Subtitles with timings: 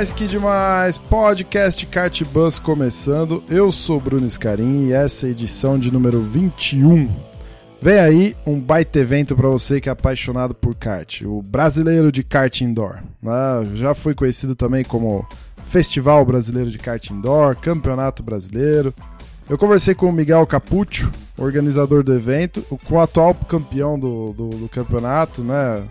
[0.00, 0.98] Demais, que demais!
[0.98, 3.44] Podcast Kart Bus começando.
[3.50, 7.06] Eu sou Bruno Scarim e essa é a edição de número 21.
[7.82, 12.22] Vem aí um baita evento para você que é apaixonado por kart, o Brasileiro de
[12.22, 13.02] Kart Indoor.
[13.26, 15.26] Ah, já foi conhecido também como
[15.64, 18.94] Festival Brasileiro de Kart Indoor, Campeonato Brasileiro.
[19.50, 24.48] Eu conversei com o Miguel Capuccio, organizador do evento, com o atual campeão do, do,
[24.48, 25.82] do campeonato, né?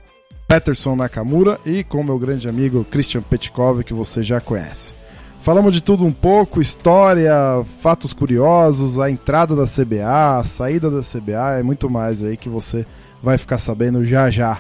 [0.50, 4.96] Peterson Nakamura e com meu grande amigo Christian Petkov, que você já conhece.
[5.42, 7.32] Falamos de tudo um pouco, história,
[7.80, 12.50] fatos curiosos, a entrada da CBA, a saída da CBA e muito mais aí que
[12.50, 12.84] você
[13.22, 14.58] vai ficar sabendo já já.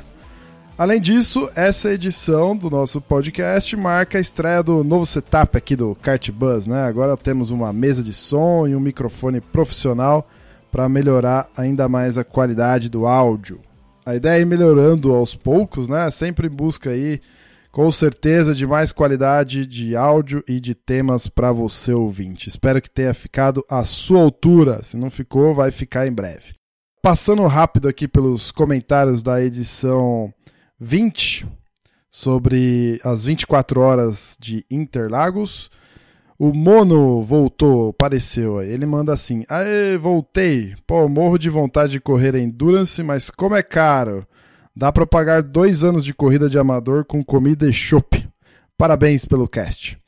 [0.78, 5.96] Além disso, essa edição do nosso podcast marca a estreia do novo setup aqui do
[5.96, 6.84] Kart Buzz, né?
[6.84, 10.30] Agora temos uma mesa de som e um microfone profissional
[10.72, 13.60] para melhorar ainda mais a qualidade do áudio.
[14.10, 16.10] A ideia é ir melhorando aos poucos, né?
[16.10, 17.22] Sempre em busca aí,
[17.72, 22.50] com certeza, de mais qualidade de áudio e de temas para você ouvinte.
[22.50, 24.82] Espero que tenha ficado à sua altura.
[24.82, 26.56] Se não ficou, vai ficar em breve.
[27.04, 30.34] Passando rápido aqui pelos comentários da edição
[30.80, 31.46] 20
[32.10, 35.70] sobre as 24 horas de Interlagos.
[36.42, 38.62] O Mono voltou, apareceu.
[38.62, 40.74] Ele manda assim: Aê, voltei.
[40.88, 44.26] Pô, morro de vontade de correr Endurance, mas como é caro.
[44.74, 48.26] Dá pra pagar dois anos de corrida de amador com comida e chopp.
[48.78, 50.00] Parabéns pelo cast.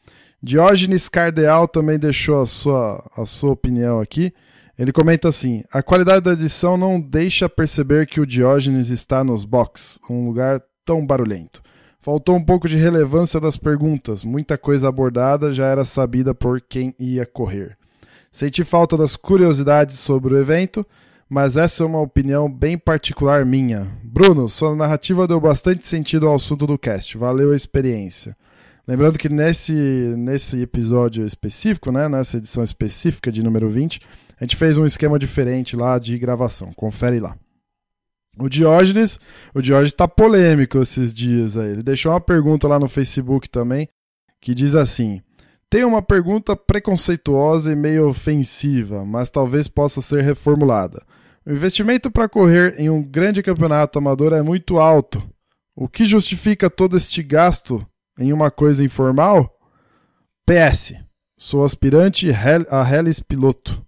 [0.41, 4.33] Diógenes Cardeal também deixou a sua, a sua opinião aqui.
[4.79, 9.43] Ele comenta assim: A qualidade da edição não deixa perceber que o Diógenes está nos
[9.43, 11.61] box, um lugar tão barulhento.
[12.01, 16.95] Faltou um pouco de relevância das perguntas, muita coisa abordada já era sabida por quem
[16.97, 17.77] ia correr.
[18.31, 20.83] Senti falta das curiosidades sobre o evento,
[21.29, 23.87] mas essa é uma opinião bem particular minha.
[24.03, 28.35] Bruno, sua narrativa deu bastante sentido ao assunto do cast, valeu a experiência.
[28.87, 29.71] Lembrando que nesse,
[30.17, 34.01] nesse episódio específico, né, nessa edição específica de número 20,
[34.39, 37.37] a gente fez um esquema diferente lá de gravação, confere lá.
[38.37, 39.19] O Diógenes,
[39.53, 41.71] o Diógenes tá polêmico esses dias aí.
[41.71, 43.87] Ele deixou uma pergunta lá no Facebook também,
[44.39, 45.21] que diz assim:
[45.69, 51.03] Tem uma pergunta preconceituosa e meio ofensiva, mas talvez possa ser reformulada.
[51.45, 55.21] O investimento para correr em um grande campeonato amador é muito alto.
[55.75, 57.85] O que justifica todo este gasto
[58.19, 59.51] em uma coisa informal?
[60.45, 60.93] PS.
[61.37, 62.29] Sou aspirante
[62.69, 63.83] a Hellis piloto.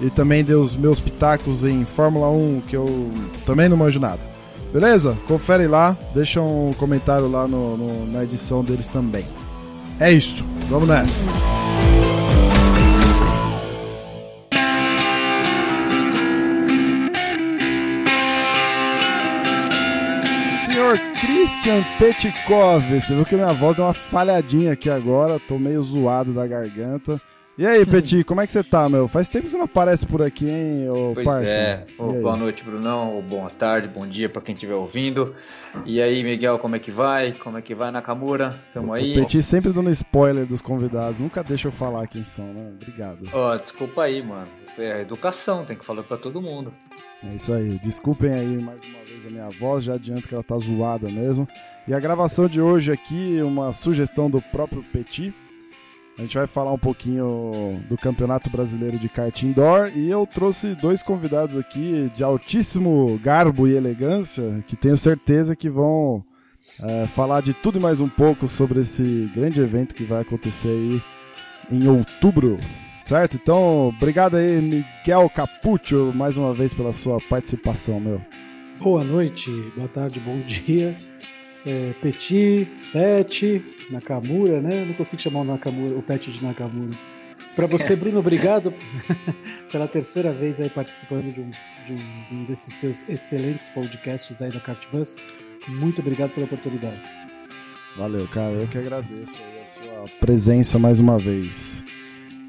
[0.00, 3.10] E também dei os meus pitacos em Fórmula 1, que eu
[3.46, 4.20] também não manjo nada.
[4.72, 5.16] Beleza?
[5.28, 9.24] Confere lá, deixa um comentário lá no, no, na edição deles também.
[10.00, 11.22] É isso, vamos nessa.
[21.64, 23.00] Christian Petkov.
[23.00, 27.18] Você viu que minha voz deu uma falhadinha aqui agora, tô meio zoado da garganta.
[27.56, 29.08] E aí, Petit, como é que você tá, meu?
[29.08, 31.50] Faz tempo que você não aparece por aqui, hein, ô Pois parça?
[31.50, 31.86] é.
[31.96, 33.18] Ô, boa noite, Brunão.
[33.18, 35.34] Ô, boa tarde, bom dia pra quem estiver ouvindo.
[35.86, 37.32] E aí, Miguel, como é que vai?
[37.32, 38.60] Como é que vai, Nakamura?
[38.74, 39.12] Tamo aí?
[39.12, 42.72] O Petit sempre dando spoiler dos convidados, nunca deixa eu falar quem são, né?
[42.74, 43.26] Obrigado.
[43.32, 44.48] Ó, desculpa aí, mano.
[44.76, 46.74] É educação, tem que falar pra todo mundo.
[47.22, 47.78] É isso aí.
[47.82, 51.48] Desculpem aí mais uma vez a minha voz, já adianto que ela tá zoada mesmo.
[51.86, 55.34] E a gravação de hoje aqui, uma sugestão do próprio Petit.
[56.16, 60.74] A gente vai falar um pouquinho do Campeonato Brasileiro de Kart Indoor e eu trouxe
[60.76, 66.24] dois convidados aqui de altíssimo garbo e elegância que tenho certeza que vão
[66.82, 70.68] é, falar de tudo e mais um pouco sobre esse grande evento que vai acontecer
[70.68, 71.02] aí
[71.68, 72.60] em outubro
[73.04, 73.36] Certo?
[73.36, 78.18] Então, obrigado aí, Miguel Capuccio, mais uma vez pela sua participação, meu.
[78.78, 80.96] Boa noite, boa tarde, bom dia.
[81.64, 84.84] É, Petit, Pet, Nakamura, né?
[84.84, 86.98] não consigo chamar o Nakamura, o Pet de Nakamura.
[87.54, 88.74] Para você, Bruno, obrigado
[89.70, 91.50] pela terceira vez aí participando de um,
[91.86, 95.16] de um, de um desses seus excelentes podcasts aí da Cartbus.
[95.68, 97.00] Muito obrigado pela oportunidade.
[97.96, 98.52] Valeu, cara.
[98.52, 101.84] Eu que agradeço a sua presença mais uma vez.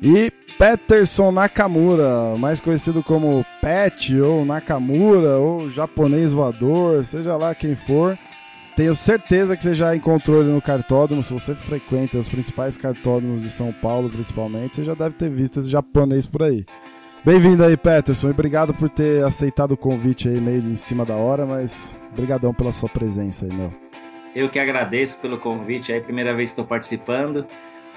[0.01, 7.75] E Peterson Nakamura, mais conhecido como Pet ou Nakamura ou japonês voador, seja lá quem
[7.75, 8.18] for.
[8.75, 11.24] Tenho certeza que você já encontrou ele no cartódromo.
[11.24, 15.60] Se você frequenta os principais cartódromos de São Paulo, principalmente, você já deve ter visto
[15.60, 16.66] esse japonês por aí.
[17.24, 21.16] Bem-vindo aí, Peterson, e obrigado por ter aceitado o convite aí meio em cima da
[21.16, 23.74] hora, mas brigadão pela sua presença aí, meu.
[24.34, 27.46] Eu que agradeço pelo convite aí, primeira vez que estou participando.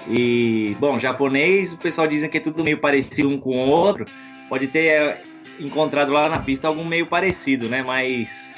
[0.07, 4.05] E, bom, japonês, o pessoal dizem que é tudo meio parecido um com o outro.
[4.47, 5.21] Pode ter é,
[5.59, 7.83] encontrado lá na pista algum meio parecido, né?
[7.83, 8.55] Mas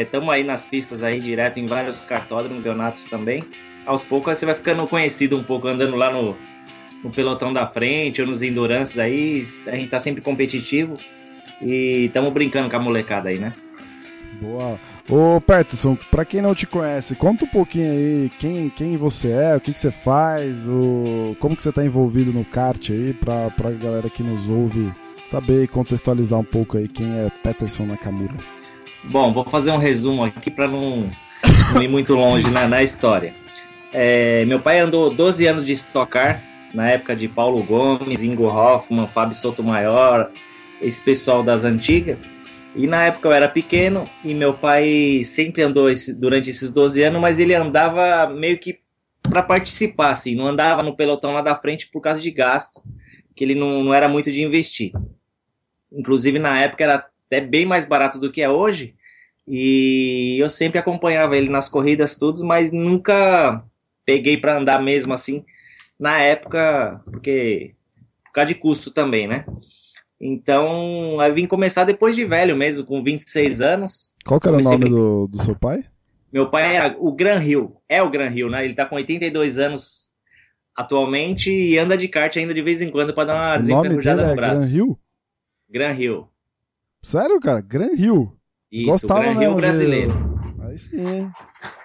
[0.00, 3.42] estamos é, aí nas pistas aí direto em vários cartódromos, campeonatos também.
[3.84, 6.36] Aos poucos você vai ficando conhecido um pouco andando lá no,
[7.02, 9.46] no pelotão da frente ou nos endurances aí.
[9.66, 10.98] A gente tá sempre competitivo
[11.60, 13.54] e estamos brincando com a molecada aí, né?
[14.40, 14.78] Boa.
[15.08, 19.56] Ô, Peterson, pra quem não te conhece, conta um pouquinho aí quem, quem você é,
[19.56, 23.50] o que, que você faz, o, como que você tá envolvido no kart aí, pra,
[23.50, 24.92] pra galera que nos ouve
[25.26, 28.34] saber e contextualizar um pouco aí quem é Peterson Nakamura.
[29.04, 31.10] Bom, vou fazer um resumo aqui para não,
[31.74, 33.34] não, ir muito longe na, na história.
[33.92, 36.42] É, meu pai andou 12 anos de Stock Car,
[36.74, 40.30] na época de Paulo Gomes, Ingo Hoffman, Fábio Sotomayor,
[40.80, 42.18] esse pessoal das antigas.
[42.74, 47.02] E na época eu era pequeno e meu pai sempre andou esse, durante esses 12
[47.02, 48.80] anos, mas ele andava meio que
[49.22, 52.82] para participar, assim, não andava no pelotão lá da frente por causa de gasto,
[53.34, 54.92] que ele não, não era muito de investir.
[55.92, 56.94] Inclusive na época era
[57.26, 58.94] até bem mais barato do que é hoje,
[59.46, 63.64] e eu sempre acompanhava ele nas corridas tudo, mas nunca
[64.04, 65.44] peguei para andar mesmo assim
[65.98, 67.74] na época, porque
[68.24, 69.44] por causa de custo também, né?
[70.20, 74.16] Então, eu vim começar depois de velho mesmo, com 26 anos.
[74.26, 75.84] Qual que era o nome do, do seu pai?
[76.32, 78.64] Meu pai era o Gran Rio, é o Gran Rio, né?
[78.64, 80.08] Ele tá com 82 anos
[80.76, 84.32] atualmente e anda de kart ainda de vez em quando para dar uma desenferrujada no
[84.32, 84.62] é braço.
[84.62, 84.98] Gran Rio?
[85.68, 86.28] Gran Rio.
[87.02, 87.60] Sério, cara?
[87.60, 88.36] Gran Rio?
[88.70, 90.12] Isso, Gostava Gran Rio brasileiro.
[90.12, 90.62] De...
[90.62, 91.30] Aí sim.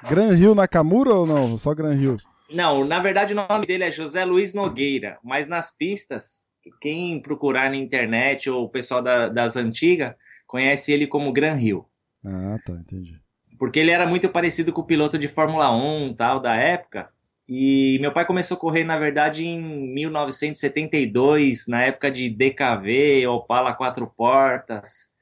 [0.09, 1.57] Gran Rio Nakamura ou não?
[1.57, 2.17] Só Gran Rio?
[2.51, 6.49] Não, na verdade o nome dele é José Luiz Nogueira, mas nas pistas
[6.81, 10.15] quem procurar na internet ou o pessoal da, das antigas
[10.47, 11.85] conhece ele como Gran Rio.
[12.25, 13.19] Ah, tá, entendi.
[13.57, 17.09] Porque ele era muito parecido com o piloto de Fórmula 1 tal da época.
[17.47, 19.59] E meu pai começou a correr, na verdade, em
[19.93, 25.13] 1972, na época de DKV, Opala quatro portas.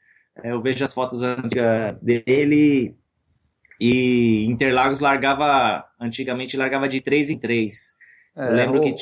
[0.43, 2.95] É, eu vejo as fotos antigas dele
[3.79, 7.97] e Interlagos largava, antigamente largava de 3 em 3.
[8.37, 8.95] É, eu lembro o, que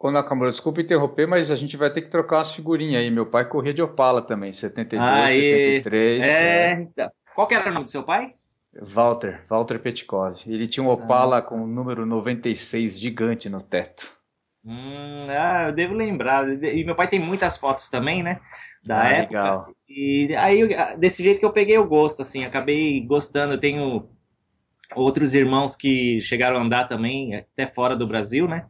[0.00, 3.10] Ô Nakamura, desculpa interromper, mas a gente vai ter que trocar umas figurinhas aí.
[3.10, 5.82] Meu pai corria de Opala também, 72, Aê.
[5.82, 6.26] 73.
[6.26, 6.72] É, é.
[6.74, 7.10] Então.
[7.34, 8.34] Qual que era o nome do seu pai?
[8.80, 10.40] Walter, Walter Petkov.
[10.46, 11.42] Ele tinha um Opala ah.
[11.42, 14.16] com o número 96 gigante no teto.
[14.64, 16.48] Hum, ah, eu devo lembrar.
[16.48, 18.40] E meu pai tem muitas fotos também, né?
[18.84, 19.42] Da ah, época.
[19.42, 19.74] Legal.
[19.88, 23.54] E aí, desse jeito que eu peguei o gosto, assim, acabei gostando.
[23.54, 24.08] Eu tenho
[24.94, 28.66] outros irmãos que chegaram a andar também, até fora do Brasil, né?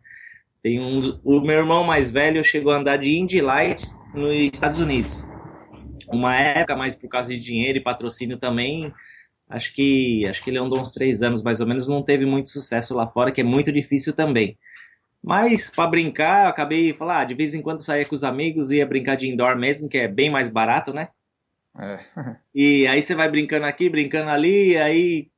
[0.62, 3.84] Tem uns, o meu irmão mais velho chegou a andar de Indy Light
[4.14, 5.28] nos Estados Unidos.
[6.08, 8.92] Uma época, mas por causa de dinheiro e patrocínio também,
[9.48, 12.48] acho que acho que ele andou uns três anos mais ou menos, não teve muito
[12.48, 14.58] sucesso lá fora, que é muito difícil também.
[15.22, 18.86] Mas para brincar, acabei falar, ah, de vez em quando saía com os amigos ia
[18.86, 21.08] brincar de indoor mesmo, que é bem mais barato, né?
[21.78, 21.98] É.
[22.54, 25.28] e aí você vai brincando aqui, brincando ali, aí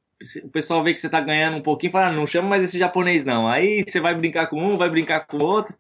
[0.44, 2.78] o pessoal vê que você tá ganhando um pouquinho, fala, ah, não chama mais esse
[2.78, 3.48] japonês não.
[3.48, 5.74] Aí você vai brincar com um, vai brincar com o outro.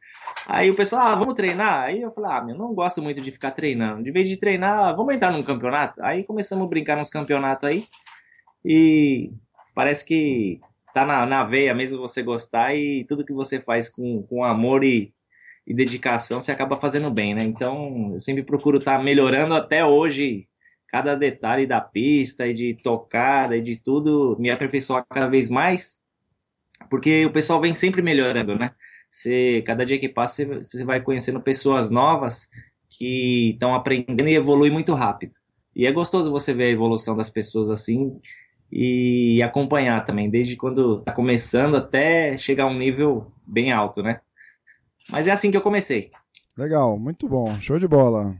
[0.46, 1.84] Aí o pessoal, ah, vamos treinar?
[1.84, 4.02] Aí eu falei, ah, meu, não gosto muito de ficar treinando.
[4.02, 6.02] De vez de treinar, vamos entrar num campeonato?
[6.02, 7.84] Aí começamos a brincar nos campeonatos aí.
[8.64, 9.30] E
[9.74, 10.60] parece que
[10.94, 14.82] tá na, na veia mesmo você gostar e tudo que você faz com, com amor
[14.84, 15.12] e,
[15.66, 17.44] e dedicação, você acaba fazendo bem, né?
[17.44, 20.48] Então, eu sempre procuro estar tá melhorando até hoje
[20.90, 26.00] cada detalhe da pista e de tocada e de tudo me aperfeiçoar cada vez mais,
[26.88, 28.72] porque o pessoal vem sempre melhorando, né?
[29.08, 32.48] Você, cada dia que passa, você, vai conhecendo pessoas novas
[32.88, 35.32] que estão aprendendo e evoluem muito rápido.
[35.74, 38.20] E é gostoso você ver a evolução das pessoas assim
[38.70, 44.20] e acompanhar também, desde quando está começando até chegar a um nível bem alto, né?
[45.10, 46.10] Mas é assim que eu comecei.
[46.56, 48.36] Legal, muito bom, show de bola.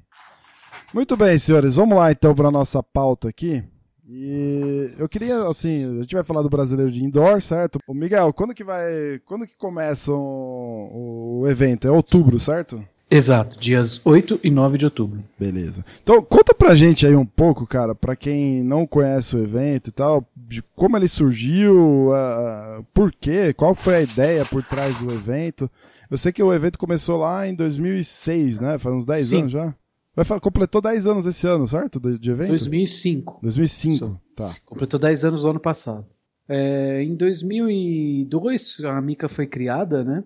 [0.92, 3.62] Muito bem, senhores, vamos lá então para nossa pauta aqui.
[4.09, 7.78] E eu queria, assim, a gente vai falar do brasileiro de indoor, certo?
[7.87, 9.20] O Miguel, quando que vai.
[9.25, 11.87] Quando que começa o, o evento?
[11.87, 12.85] É outubro, certo?
[13.09, 15.23] Exato, dias 8 e 9 de outubro.
[15.38, 15.85] Beleza.
[16.02, 19.92] Então, conta pra gente aí um pouco, cara, pra quem não conhece o evento e
[19.92, 25.12] tal, de como ele surgiu, uh, por quê, qual foi a ideia por trás do
[25.12, 25.70] evento.
[26.09, 28.78] Eu sei que o evento começou lá em 2006, né?
[28.78, 29.38] Faz uns 10 Sim.
[29.40, 29.75] anos já.
[30.14, 32.00] Vai, completou 10 anos esse ano, certo?
[32.00, 32.50] De, de evento?
[32.50, 33.40] 2005.
[33.43, 34.21] 2005, Isso.
[34.35, 34.57] tá.
[34.64, 36.07] Completou 10 anos no ano passado.
[36.49, 40.25] É, em 2002, a Mica foi criada, né?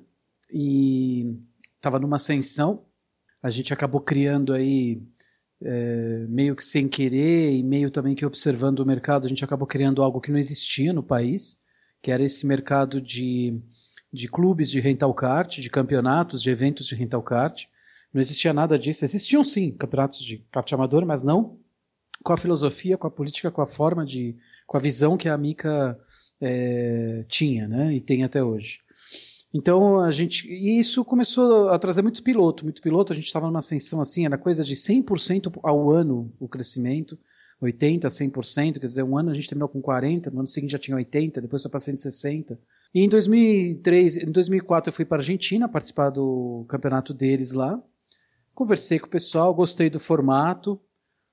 [0.51, 1.39] E
[1.77, 2.87] estava numa ascensão.
[3.43, 5.03] A gente acabou criando aí,
[5.63, 9.67] é, meio que sem querer e meio também que observando o mercado, a gente acabou
[9.67, 11.59] criando algo que não existia no país,
[12.01, 13.61] que era esse mercado de,
[14.11, 17.67] de clubes de rental kart, de campeonatos, de eventos de rental kart.
[18.15, 19.05] Não existia nada disso.
[19.05, 21.59] Existiam sim campeonatos de kart amador, mas não
[22.23, 25.37] com a filosofia, com a política, com a forma de, com a visão que a
[25.37, 25.99] Mica
[26.41, 27.93] é, tinha, né?
[27.93, 28.79] E tem até hoje.
[29.53, 30.49] Então a gente.
[30.49, 32.65] E isso começou a trazer muito piloto.
[32.65, 36.49] Muito piloto, a gente estava numa ascensão assim, era coisa de 100% ao ano o
[36.49, 37.19] crescimento.
[37.63, 40.79] 80%, 100%, quer dizer, um ano a gente terminou com 40, no ano seguinte já
[40.79, 42.59] tinha 80, depois foi para 160.
[42.95, 47.83] E em 2003, em 2004 eu fui para a Argentina participar do campeonato deles lá.
[48.55, 50.81] Conversei com o pessoal, gostei do formato,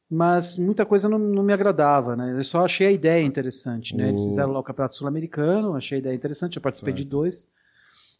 [0.09, 2.33] mas muita coisa não, não, me agradava, né?
[2.35, 4.09] Eu só achei a ideia interessante, né?
[4.09, 7.47] Eles fizeram lá o Campeonato Sul-Americano, achei a ideia interessante, eu participei de dois.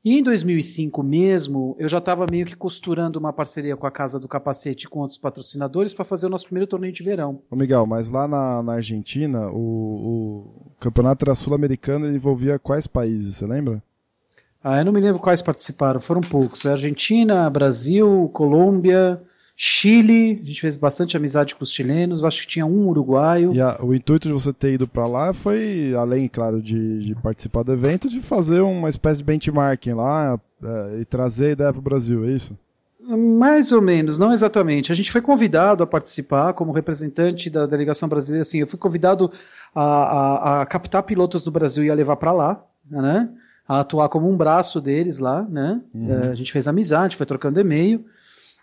[0.04, 4.20] E em 2005 mesmo, eu já estava meio que costurando uma parceria com a Casa
[4.20, 7.44] do Capacete com outros patrocinadores para fazer o nosso primeiro torneio de verão.
[7.52, 12.88] Ô Miguel, mas lá na, na Argentina, o, o campeonato era sul-americano e envolvia quais
[12.88, 13.84] países, você lembra?
[14.64, 16.66] Ah, eu não me lembro quais participaram, foram poucos.
[16.66, 19.22] Argentina, Brasil, Colômbia,
[19.56, 23.54] Chile, a gente fez bastante amizade com os chilenos, acho que tinha um uruguaio.
[23.54, 27.16] E a, o intuito de você ter ido para lá foi, além, claro, de, de,
[27.16, 31.72] participar do evento, de fazer uma espécie de benchmarking lá é, e trazer a ideia
[31.72, 32.58] para o Brasil, é isso?
[33.08, 34.92] Mais ou menos, não exatamente.
[34.92, 38.44] A gente foi convidado a participar como representante da delegação brasileira.
[38.44, 39.32] Assim, eu fui convidado
[39.76, 43.30] a, a, a captar pilotos do Brasil e a levar para lá, né?
[43.68, 45.82] A atuar como um braço deles lá, né?
[45.94, 46.24] Uhum.
[46.24, 48.04] É, a gente fez amizade, foi trocando e-mail.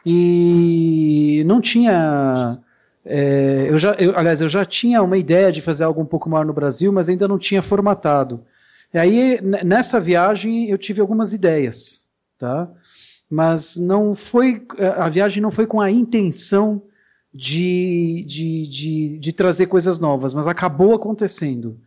[0.05, 2.59] E não tinha.
[3.05, 6.29] É, eu já, eu, aliás, eu já tinha uma ideia de fazer algo um pouco
[6.29, 8.45] maior no Brasil, mas ainda não tinha formatado.
[8.93, 12.05] E aí, nessa viagem, eu tive algumas ideias,
[12.39, 12.71] tá?
[13.31, 14.67] Mas não foi.
[14.97, 16.83] A viagem não foi com a intenção
[17.33, 21.79] de, de, de, de trazer coisas novas, mas acabou acontecendo.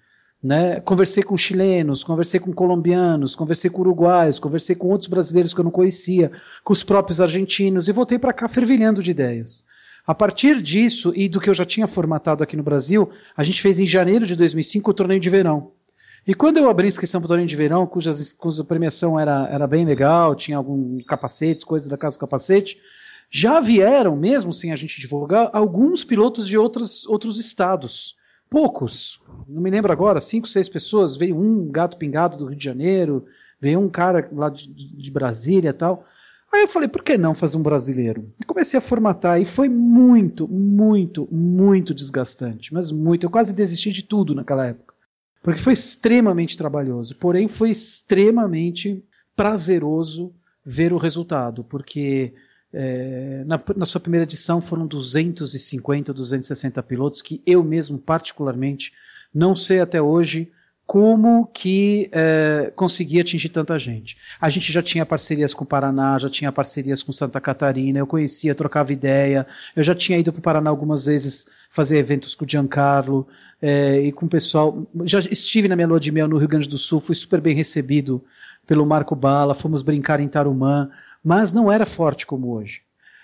[0.43, 0.79] Né?
[0.79, 5.63] Conversei com chilenos, conversei com colombianos, conversei com uruguaios, conversei com outros brasileiros que eu
[5.63, 6.31] não conhecia,
[6.63, 9.63] com os próprios argentinos e voltei para cá fervilhando de ideias.
[10.05, 13.61] A partir disso e do que eu já tinha formatado aqui no Brasil, a gente
[13.61, 15.71] fez em janeiro de 2005 o torneio de verão.
[16.25, 19.67] E quando eu abri inscrição para o torneio de verão, cuja, cuja premiação era, era
[19.67, 22.77] bem legal, tinha alguns capacetes, coisas da casa do capacete,
[23.29, 28.15] já vieram, mesmo sem a gente divulgar, alguns pilotos de outros, outros estados
[28.51, 32.65] poucos, não me lembro agora, cinco, seis pessoas, veio um gato pingado do Rio de
[32.65, 33.25] Janeiro,
[33.61, 36.05] veio um cara lá de, de Brasília e tal.
[36.51, 38.29] Aí eu falei, por que não fazer um brasileiro?
[38.37, 43.25] E comecei a formatar e foi muito, muito, muito desgastante, mas muito.
[43.25, 44.93] Eu quase desisti de tudo naquela época,
[45.41, 49.01] porque foi extremamente trabalhoso, porém foi extremamente
[49.33, 52.33] prazeroso ver o resultado, porque
[52.73, 58.93] é, na, na, sua primeira edição foram 250, 260 pilotos que eu mesmo particularmente
[59.33, 60.51] não sei até hoje
[60.85, 64.17] como que é, conseguia atingir tanta gente.
[64.41, 68.05] A gente já tinha parcerias com o Paraná, já tinha parcerias com Santa Catarina, eu
[68.05, 72.43] conhecia, trocava ideia, eu já tinha ido para o Paraná algumas vezes fazer eventos com
[72.43, 73.25] o Giancarlo
[73.61, 74.85] é, e com o pessoal.
[75.05, 77.55] Já estive na minha lua de mel no Rio Grande do Sul, fui super bem
[77.55, 78.21] recebido
[78.67, 80.89] pelo Marco Bala, fomos brincar em Tarumã
[81.23, 82.81] mas não era forte como hoje.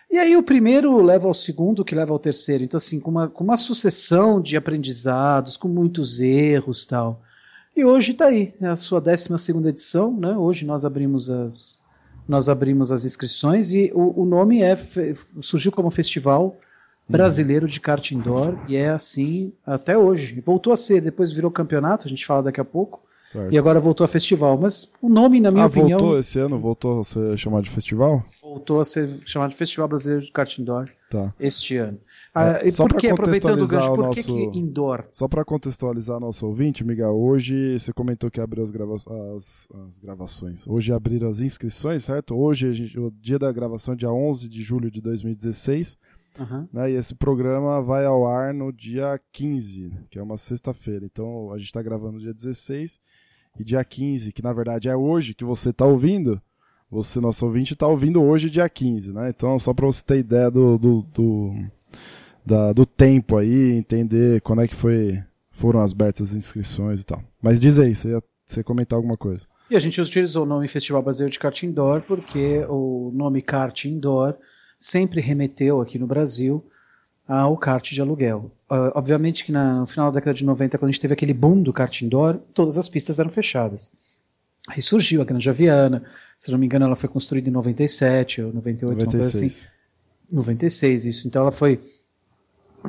[0.10, 2.64] E aí o primeiro leva ao segundo, que leva ao terceiro.
[2.64, 7.22] Então, assim, com uma, com uma sucessão de aprendizados, com muitos erros tal.
[7.76, 10.36] E hoje está aí, é a sua 12 segunda edição, né?
[10.36, 11.80] Hoje nós abrimos as,
[12.28, 14.76] nós abrimos as inscrições e o, o nome é
[15.42, 16.58] surgiu como festival
[17.08, 20.42] brasileiro de kart indoor e é assim até hoje.
[20.44, 23.07] Voltou a ser, depois virou campeonato, a gente fala daqui a pouco.
[23.28, 23.54] Certo.
[23.54, 24.58] E agora voltou a festival.
[24.58, 26.00] Mas o nome, na minha ah, opinião.
[26.00, 26.58] voltou esse ano?
[26.58, 28.24] Voltou a ser chamado de festival?
[28.42, 31.34] Voltou a ser chamado de Festival Brasileiro de Kart Indoor tá.
[31.38, 32.00] este ano.
[32.34, 35.06] Ah, é, por que, aproveitando o gancho, por nosso, que, indoor?
[35.12, 40.00] Só para contextualizar nosso ouvinte, Miguel, hoje você comentou que abriu as, grava as, as,
[40.00, 40.68] gravações.
[40.68, 42.36] Hoje abriram as inscrições, certo?
[42.36, 45.98] Hoje, gente, o dia da gravação é dia 11 de julho de 2016.
[46.40, 46.68] Uhum.
[46.72, 51.06] Né, e esse programa vai ao ar no dia 15, que é uma sexta-feira.
[51.06, 53.00] Então a gente está gravando no dia 16
[53.60, 56.42] e dia 15, que na verdade é hoje que você está ouvindo.
[56.90, 59.30] Você, nosso ouvinte, está ouvindo hoje, dia 15, né?
[59.30, 61.54] Então, só para você ter ideia do, do, do,
[62.46, 67.22] da, do tempo aí, entender quando é que foi, foram abertas as inscrições e tal.
[67.42, 69.46] Mas diz aí, você ia, você comentar alguma coisa.
[69.70, 73.84] E a gente utilizou o nome Festival Brasileiro de Kart Indoor porque o nome Kart
[73.84, 74.36] Indoor
[74.80, 76.64] sempre remeteu aqui no Brasil
[77.28, 78.52] ao kart de aluguel.
[78.70, 81.34] Uh, obviamente que na, no final da década de 90, quando a gente teve aquele
[81.34, 83.92] boom do kart indoor, todas as pistas eram fechadas.
[84.68, 86.04] Aí surgiu a Grande Aviana,
[86.38, 89.14] se não me engano ela foi construída em 97 ou 98, 96.
[89.14, 89.68] uma coisa assim.
[90.32, 91.28] 96, isso.
[91.28, 91.82] Então ela foi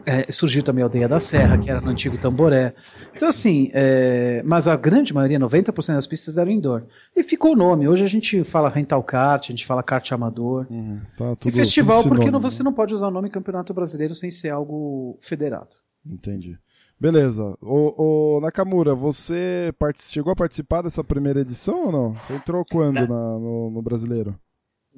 [0.05, 2.75] é, surgiu também a Aldeia da Serra, que era no antigo Tamboré.
[3.15, 6.85] Então, assim, é, mas a grande maioria, 90% das pistas eram indoor.
[7.17, 7.89] E ficou o nome.
[7.89, 10.67] Hoje a gente fala rental kart, a gente fala kart amador.
[10.71, 12.65] Uhum, tá tudo, e festival, porque não, você né?
[12.65, 15.77] não pode usar o nome Campeonato Brasileiro sem ser algo federado.
[16.07, 16.59] Entendi.
[17.01, 17.57] Beleza.
[17.63, 22.15] O, Nakamura, você chegou a participar dessa primeira edição ou não?
[22.15, 24.39] Você entrou quando na, no, no brasileiro?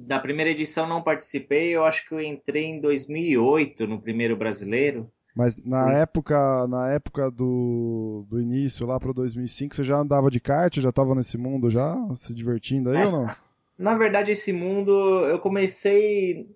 [0.05, 5.11] Da primeira edição não participei, eu acho que eu entrei em 2008 no primeiro brasileiro.
[5.35, 5.99] Mas na Sim.
[6.01, 10.89] época, na época do, do início, lá para 2005, você já andava de kart, já
[10.89, 13.35] estava nesse mundo já, se divertindo aí é, ou não?
[13.77, 14.91] Na verdade, esse mundo
[15.25, 16.49] eu comecei,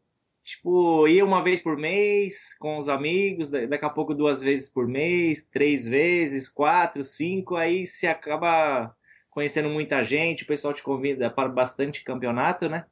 [0.44, 4.88] tipo, ia uma vez por mês com os amigos, daqui a pouco duas vezes por
[4.88, 8.94] mês, três vezes, quatro, cinco, aí se acaba
[9.30, 12.86] conhecendo muita gente, o pessoal te convida para bastante campeonato, né?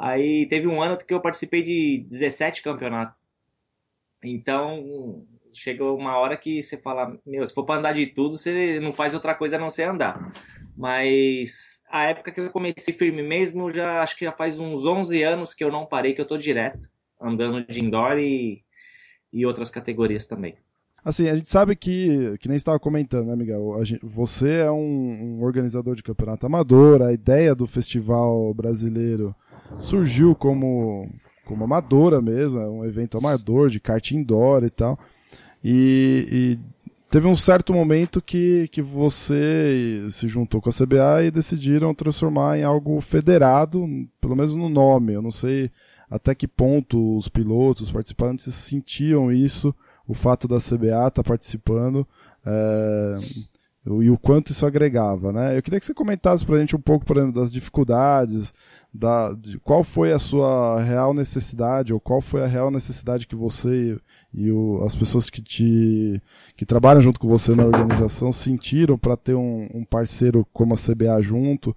[0.00, 3.20] Aí teve um ano que eu participei de 17 campeonatos.
[4.24, 8.80] Então, chega uma hora que você fala, meu, se for para andar de tudo, você
[8.80, 10.18] não faz outra coisa a não ser andar.
[10.74, 15.22] Mas a época que eu comecei firme mesmo, já acho que já faz uns 11
[15.22, 16.88] anos que eu não parei, que eu tô direto
[17.20, 18.62] andando de indoor e,
[19.30, 20.56] e outras categorias também.
[21.04, 23.78] Assim, a gente sabe que, que nem estava comentando, né, Miguel?
[23.84, 29.34] Gente, você é um, um organizador de campeonato amador, a ideia do festival brasileiro
[29.78, 31.08] surgiu como,
[31.44, 34.98] como amadora mesmo, é um evento amador de kart indoor e tal.
[35.62, 36.58] E, e,
[37.10, 42.58] teve um certo momento que, que você se juntou com a CBA e decidiram transformar
[42.58, 43.86] em algo federado,
[44.20, 45.12] pelo menos no nome.
[45.12, 45.70] Eu não sei
[46.10, 49.74] até que ponto os pilotos, os participantes sentiam isso,
[50.06, 52.06] o fato da CBA estar tá participando.
[52.44, 53.18] É,
[53.86, 55.56] e o quanto isso agregava, né?
[55.56, 58.52] Eu queria que você comentasse para a gente um pouco, por exemplo, das dificuldades,
[58.92, 63.34] da, de qual foi a sua real necessidade, ou qual foi a real necessidade que
[63.34, 63.98] você
[64.34, 66.20] e o, as pessoas que te
[66.56, 70.76] que trabalham junto com você na organização sentiram para ter um, um, parceiro como a
[70.76, 71.74] CBA junto.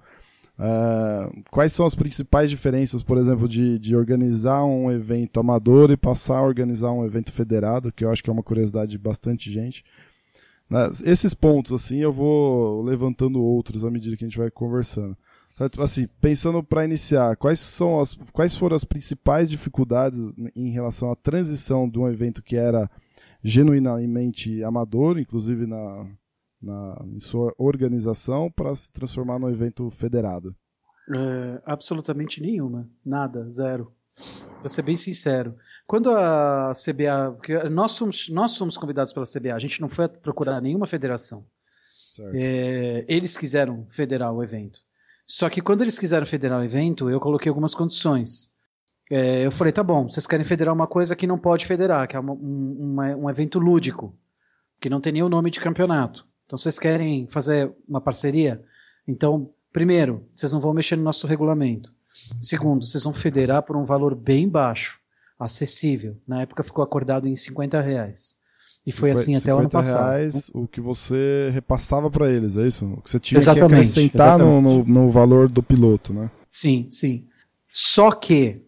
[0.60, 5.98] Uh, quais são as principais diferenças, por exemplo, de, de organizar um evento amador e
[5.98, 9.52] passar a organizar um evento federado, que eu acho que é uma curiosidade de bastante
[9.52, 9.84] gente.
[10.70, 10.90] Né?
[11.06, 15.18] Esses pontos, assim, eu vou levantando outros à medida que a gente vai conversando.
[15.80, 20.20] Assim, pensando para iniciar, quais são as, quais foram as principais dificuldades
[20.56, 22.90] em relação à transição de um evento que era
[23.44, 26.10] genuinamente amador, inclusive na,
[26.60, 30.56] na em sua organização, para se transformar num evento federado?
[31.14, 33.94] É, absolutamente nenhuma, nada, zero.
[34.60, 35.56] Vou ser bem sincero.
[35.86, 37.70] Quando a CBA.
[37.70, 41.46] Nós somos, nós somos convidados pela CBA, a gente não foi procurar nenhuma federação.
[42.34, 44.80] É, eles quiseram federar o evento.
[45.26, 48.52] Só que quando eles quiseram federar o evento, eu coloquei algumas condições.
[49.10, 52.16] É, eu falei, tá bom, vocês querem federar uma coisa que não pode federar, que
[52.16, 54.18] é uma, um, um evento lúdico,
[54.82, 56.26] que não tem nem o nome de campeonato.
[56.46, 58.64] Então vocês querem fazer uma parceria?
[59.08, 61.94] Então, primeiro, vocês não vão mexer no nosso regulamento.
[62.42, 65.00] Segundo, vocês vão federar por um valor bem baixo,
[65.40, 66.18] acessível.
[66.28, 68.36] Na época ficou acordado em 50 reais.
[68.86, 70.10] E foi assim até o ano passado.
[70.10, 72.86] reais o que você repassava para eles, é isso?
[72.86, 76.30] O que você tinha exatamente, que acrescentar no, no, no, valor do piloto, né?
[76.52, 77.26] Sim, sim.
[77.66, 78.62] Só que,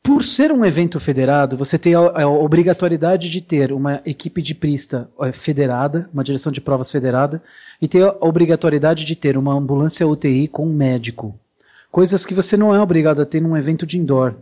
[0.00, 4.54] por ser um evento federado, você tem a, a obrigatoriedade de ter uma equipe de
[4.54, 7.42] pista é, federada, uma direção de provas federada,
[7.80, 11.36] e ter a obrigatoriedade de ter uma ambulância UTI com um médico.
[11.92, 14.36] Coisas que você não é obrigado a ter num evento de indoor.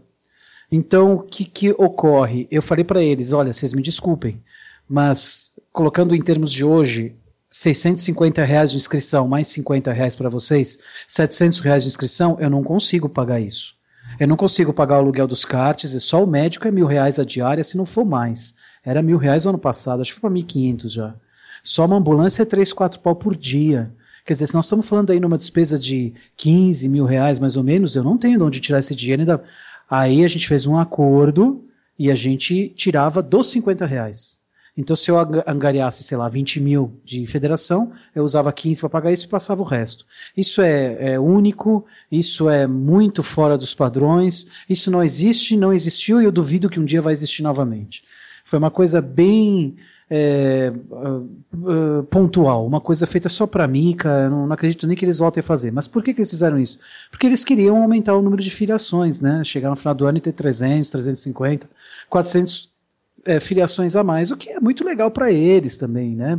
[0.71, 2.47] Então, o que, que ocorre?
[2.49, 4.41] Eu falei para eles: olha, vocês me desculpem,
[4.89, 7.17] mas colocando em termos de hoje,
[7.51, 12.63] 650 reais de inscrição mais 50 reais para vocês, 700 reais de inscrição, eu não
[12.63, 13.75] consigo pagar isso.
[14.21, 17.19] Eu não consigo pagar o aluguel dos cartes, e só o médico é mil reais
[17.19, 18.55] a diária, se não for mais.
[18.85, 21.17] Era mil reais no ano passado, acho que foi para 1.500 já.
[21.65, 23.93] Só uma ambulância é 3, 4 pau por dia.
[24.31, 27.65] Quer dizer, se nós estamos falando aí numa despesa de 15 mil reais mais ou
[27.65, 29.43] menos, eu não tenho de onde tirar esse dinheiro ainda.
[29.91, 31.65] Aí a gente fez um acordo
[31.99, 34.39] e a gente tirava dos 50 reais.
[34.77, 39.13] Então, se eu angariasse, sei lá, 20 mil de federação, eu usava 15 para pagar
[39.13, 40.07] isso e passava o resto.
[40.37, 46.23] Isso é, é, único, isso é muito fora dos padrões, isso não existe, não existiu
[46.23, 48.05] e eu duvido que um dia vai existir novamente.
[48.45, 49.75] Foi uma coisa bem
[50.11, 55.05] é, uh, pontual, uma coisa feita só para mim, cara, não, não, acredito nem que
[55.05, 55.71] eles voltem a fazer.
[55.71, 56.81] Mas por que, que eles fizeram isso?
[57.11, 59.45] Porque eles queriam aumentar o número de filiações, né?
[59.45, 61.71] Chegar no final do ano e ter 300, 350,
[62.09, 62.69] 400
[63.25, 66.39] é, filiações a mais, o que é muito legal para eles também, né?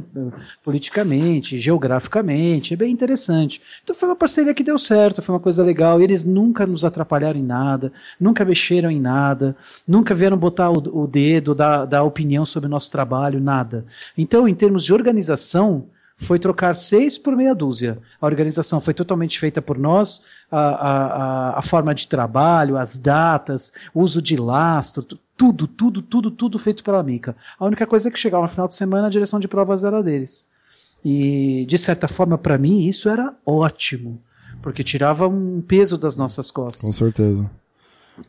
[0.63, 3.62] Politicamente, geograficamente, é bem interessante.
[3.84, 6.02] Então foi uma parceria que deu certo, foi uma coisa legal.
[6.02, 9.56] Eles nunca nos atrapalharam em nada, nunca mexeram em nada,
[9.88, 13.86] nunca vieram botar o, o dedo, dar, dar opinião sobre o nosso trabalho, nada.
[14.17, 15.86] Então, em termos de organização,
[16.21, 17.97] foi trocar seis por meia dúzia.
[18.21, 23.73] A organização foi totalmente feita por nós, a, a, a forma de trabalho, as datas,
[23.93, 25.03] uso de lastro,
[25.36, 27.36] tudo, tudo, tudo, tudo feito pela Mica.
[27.60, 30.03] A única coisa é que chegava no final de semana a direção de provas era
[30.03, 30.45] deles.
[31.03, 34.21] E, de certa forma, para mim, isso era ótimo,
[34.62, 36.86] porque tirava um peso das nossas costas.
[36.88, 37.49] Com certeza.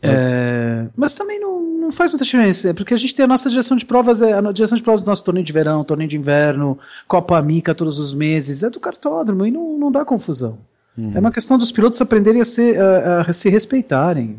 [0.00, 1.60] É, mas também não,
[1.92, 4.32] não faz muita diferença, é porque a gente tem a nossa direção de provas, é
[4.32, 7.98] a direção de provas do nosso torneio de verão, torneio de inverno, Copa Amica todos
[7.98, 10.58] os meses, é do cartódromo e não, não dá confusão.
[10.96, 11.12] Uhum.
[11.14, 14.38] É uma questão dos pilotos aprenderem a, ser, a, a se respeitarem.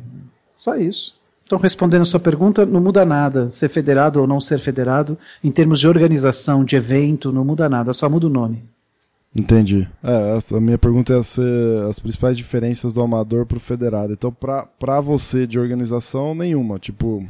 [0.57, 1.15] Só isso.
[1.45, 5.17] Então, respondendo a sua pergunta, não muda nada ser federado ou não ser federado.
[5.43, 8.63] Em termos de organização, de evento, não muda nada, só muda o nome.
[9.35, 9.87] Entendi.
[10.03, 11.17] É, a minha pergunta é
[11.89, 14.13] as principais diferenças do amador para o federado.
[14.13, 16.77] Então, para você de organização, nenhuma.
[16.77, 17.25] Tipo,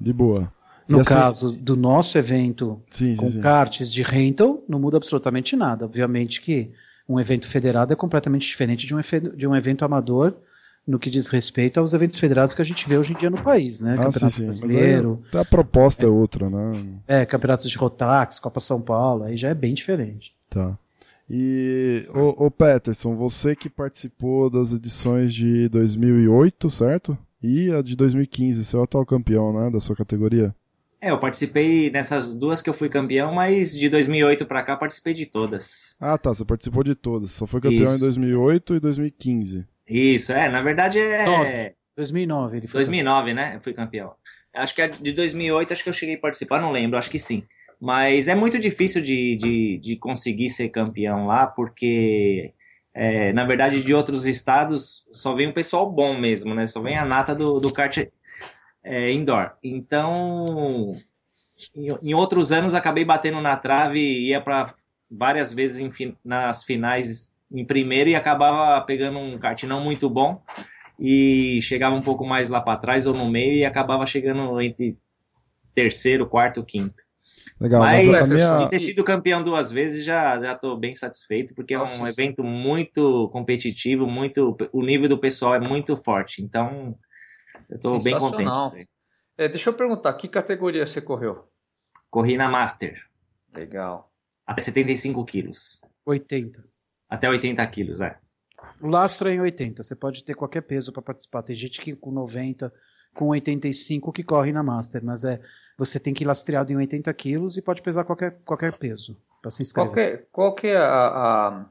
[0.00, 0.52] de boa.
[0.88, 1.14] No assim...
[1.14, 5.84] caso do nosso evento sim, com sim, karts de rental, não muda absolutamente nada.
[5.84, 6.70] Obviamente que
[7.08, 9.00] um evento federado é completamente diferente de um,
[9.36, 10.34] de um evento amador
[10.86, 13.42] no que diz respeito aos eventos federados que a gente vê hoje em dia no
[13.42, 13.92] país, né?
[13.98, 14.44] Ah, Campeonato sim, sim.
[14.44, 15.22] Brasileiro.
[15.34, 17.00] Aí, a proposta é, é, outra, né?
[17.06, 20.34] É, campeonatos de Rotax, Copa São Paulo, aí já é bem diferente.
[20.48, 20.78] Tá.
[21.28, 27.18] E, o, o Peterson, você que participou das edições de 2008, certo?
[27.42, 30.54] E a de 2015, você é o atual campeão, né, da sua categoria?
[31.00, 35.14] É, eu participei nessas duas que eu fui campeão, mas de 2008 para cá participei
[35.14, 35.96] de todas.
[36.00, 37.30] Ah, tá, você participou de todas.
[37.30, 37.96] Só foi campeão Isso.
[37.96, 39.66] em 2008 e 2015.
[39.88, 41.24] Isso, é, na verdade é.
[41.24, 41.74] 9.
[41.96, 42.80] 2009 ele foi.
[42.80, 43.34] 2009, campeão.
[43.34, 43.56] né?
[43.56, 44.12] Eu fui campeão.
[44.54, 47.44] Acho que de 2008, acho que eu cheguei a participar, não lembro, acho que sim.
[47.80, 52.52] Mas é muito difícil de, de, de conseguir ser campeão lá, porque
[53.00, 56.66] é, na verdade de outros estados só vem um pessoal bom mesmo, né?
[56.66, 57.96] Só vem a nata do, do kart
[58.82, 59.52] é, indoor.
[59.62, 60.90] Então,
[61.76, 64.74] em, em, outros anos acabei batendo na trave e ia para
[65.08, 70.42] várias vezes em, nas finais em primeiro e acabava pegando um kart não muito bom
[70.98, 74.98] e chegava um pouco mais lá para trás ou no meio e acabava chegando entre
[75.72, 77.00] terceiro, quarto, quinto.
[77.60, 78.56] Legal, mas, mas minha...
[78.56, 82.06] de ter sido campeão duas vezes já já estou bem satisfeito porque Nossa, é um
[82.06, 86.40] evento muito competitivo, muito o nível do pessoal é muito forte.
[86.42, 86.96] Então
[87.68, 88.88] eu estou bem contente.
[89.36, 91.48] É, deixa eu perguntar, que categoria você correu?
[92.10, 93.00] Corri na Master.
[93.54, 94.10] Legal.
[94.46, 95.80] Até 75 quilos.
[96.06, 96.64] 80.
[97.08, 98.18] Até 80 quilos, é.
[98.80, 101.42] O lastro é em 80, você pode ter qualquer peso para participar.
[101.42, 102.72] Tem gente que com 90,
[103.14, 105.40] com 85 que corre na Master, mas é
[105.78, 109.50] você tem que ir lastreado em 80 quilos e pode pesar qualquer, qualquer peso para
[109.50, 109.92] se inscrever.
[109.92, 111.66] Qual que, é, qual que é a, a,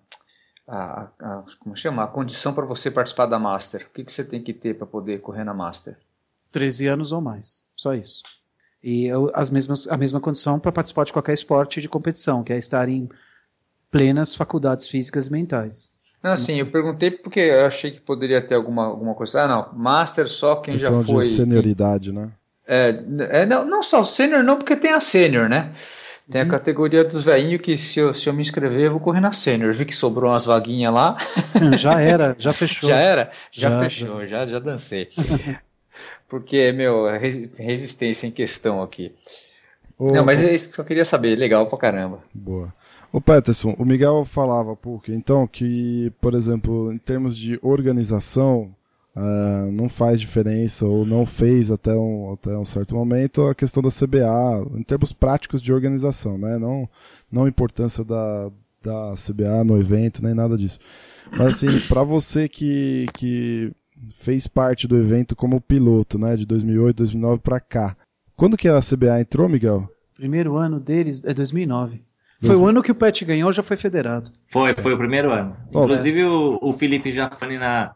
[0.66, 2.06] a, a, como chama?
[2.06, 3.86] a condição para você participar da Master?
[3.86, 5.98] O que, que você tem que ter para poder correr na Master?
[6.54, 8.24] 13 anos ou mais, só isso.
[8.82, 12.58] E as mesmas, a mesma condição para participar de qualquer esporte de competição, que é
[12.58, 13.10] estar em
[13.92, 15.92] plenas faculdades físicas e mentais.
[16.24, 19.44] Não, sim, eu perguntei porque eu achei que poderia ter alguma, alguma coisa.
[19.44, 21.24] Ah, não, Master só quem Questão já foi.
[21.24, 22.32] De senioridade, né?
[22.68, 23.00] É,
[23.30, 25.72] é não, não só sênior, não, porque tem a sênior, né?
[26.30, 26.50] Tem a uhum.
[26.50, 29.74] categoria dos velhinhos que se eu, se eu me inscrever, eu vou correr na sênior.
[29.74, 31.16] Vi que sobrou umas vaguinhas lá.
[31.78, 32.90] Já era, já fechou.
[32.90, 33.32] Já era?
[33.50, 35.08] Já, já fechou, já, já dancei.
[36.28, 39.16] porque, meu, resistência em questão aqui.
[39.98, 41.38] Ô, não, mas é isso que eu queria saber.
[41.38, 42.20] Legal pra caramba.
[42.34, 42.74] Boa.
[43.12, 48.76] O Peterson, o Miguel falava, pouco, então, que, por exemplo, em termos de organização,
[49.20, 53.82] Uh, não faz diferença ou não fez até um, até um certo momento a questão
[53.82, 56.60] da CBA em termos práticos de organização, né?
[56.60, 56.88] Não,
[57.32, 58.52] não a importância da,
[58.84, 60.78] da CBA no evento, nem nada disso.
[61.32, 63.72] Mas assim, para você que, que
[64.20, 67.98] fez parte do evento como piloto, né, de 2008, 2009 para cá,
[68.36, 69.90] quando que a CBA entrou, Miguel?
[70.16, 72.06] Primeiro ano deles é 2009.
[72.40, 74.32] Foi o ano que o Pet ganhou, já foi federado.
[74.46, 75.58] Foi, foi o primeiro ano.
[75.70, 77.96] Inclusive o, o Felipe Jafani na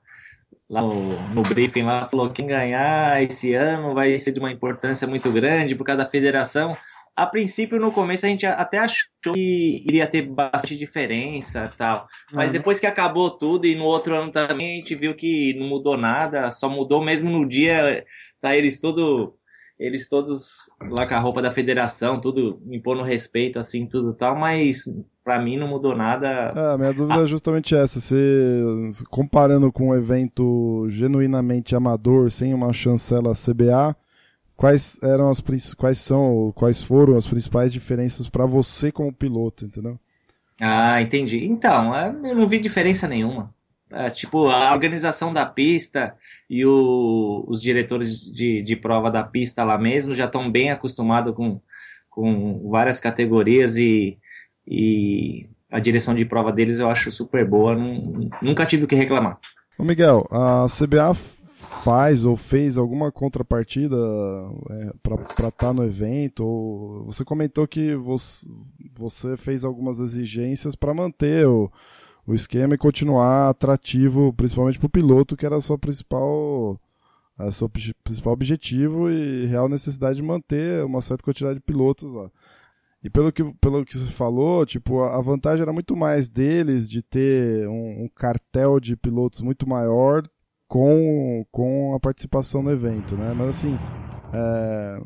[0.71, 5.05] lá no, no briefing lá falou quem ganhar esse ano vai ser de uma importância
[5.05, 6.75] muito grande por causa da federação.
[7.13, 12.07] A princípio, no começo, a gente até achou que iria ter bastante diferença tal.
[12.31, 12.53] Mas uhum.
[12.53, 15.97] depois que acabou tudo e no outro ano também, a gente viu que não mudou
[15.97, 18.05] nada, só mudou mesmo no dia,
[18.39, 19.35] tá eles tudo
[19.81, 24.83] eles todos lá com a roupa da federação, tudo impondo respeito, assim, tudo tal, mas
[25.23, 26.51] para mim não mudou nada.
[26.55, 27.23] É, minha dúvida ah.
[27.23, 33.95] é justamente essa, se comparando com um evento genuinamente amador, sem uma chancela CBA,
[34.55, 35.41] quais eram as
[35.75, 39.99] quais são, quais foram as principais diferenças para você como piloto, entendeu?
[40.61, 41.43] Ah, entendi.
[41.43, 43.51] Então, é, eu não vi diferença nenhuma.
[43.93, 46.15] É, tipo, a organização da pista
[46.49, 51.35] e o, os diretores de, de prova da pista lá mesmo já estão bem acostumados
[51.35, 51.59] com,
[52.09, 54.17] com várias categorias e,
[54.65, 57.75] e a direção de prova deles eu acho super boa,
[58.41, 59.37] nunca tive o que reclamar.
[59.77, 61.13] Ô Miguel, a CBA
[61.83, 63.95] faz ou fez alguma contrapartida
[64.69, 66.45] é, para estar tá no evento?
[66.45, 68.47] Ou você comentou que você,
[68.93, 71.71] você fez algumas exigências para manter o
[72.25, 76.79] o esquema e continuar atrativo, principalmente para o piloto, que era a sua principal
[77.37, 77.69] a seu
[78.03, 82.29] principal objetivo e real necessidade de manter uma certa quantidade de pilotos lá.
[83.03, 87.01] E pelo que, pelo que você falou, tipo, a vantagem era muito mais deles de
[87.01, 90.23] ter um, um cartel de pilotos muito maior
[90.67, 93.33] com, com a participação no evento, né?
[93.35, 93.77] Mas assim,
[94.31, 95.01] é,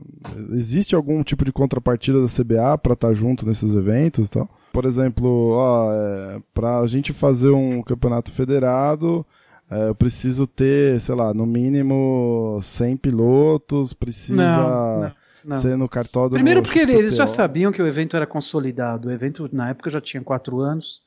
[0.51, 4.49] existe algum tipo de contrapartida da CBA para estar tá junto nesses eventos e tal?
[4.76, 9.26] Por exemplo, ó, é, para a gente fazer um campeonato federado,
[9.72, 15.62] é, eu preciso ter, sei lá, no mínimo 100 pilotos, precisa não, não, não.
[15.62, 16.36] ser no cartódromo.
[16.36, 17.00] Primeiro porque XPTO.
[17.00, 19.08] eles já sabiam que o evento era consolidado.
[19.08, 21.02] O evento, na época, já tinha quatro anos,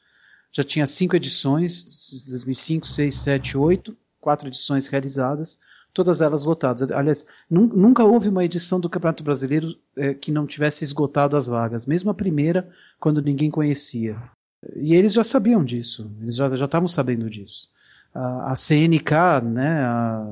[0.51, 1.85] já tinha cinco edições,
[2.31, 5.59] 2005, 6, 7, 8, quatro edições realizadas
[5.93, 6.91] todas elas lotadas.
[6.91, 11.87] Aliás, nunca houve uma edição do Campeonato Brasileiro é, que não tivesse esgotado as vagas,
[11.87, 12.69] mesmo a primeira,
[13.01, 14.17] quando ninguém conhecia.
[14.77, 17.71] E eles já sabiam disso, eles já estavam sabendo disso.
[18.15, 20.27] A, a CNK, né, a,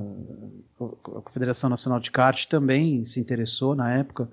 [0.81, 4.29] a Federação Nacional de Kart, também se interessou na época.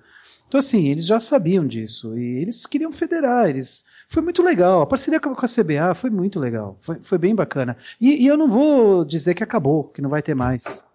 [0.47, 3.49] Então, assim, eles já sabiam disso e eles queriam federar.
[3.49, 3.83] Eles...
[4.07, 4.81] Foi muito legal.
[4.81, 6.77] A parceria com a CBA foi muito legal.
[6.79, 7.75] Foi, foi bem bacana.
[7.99, 10.85] E, e eu não vou dizer que acabou, que não vai ter mais.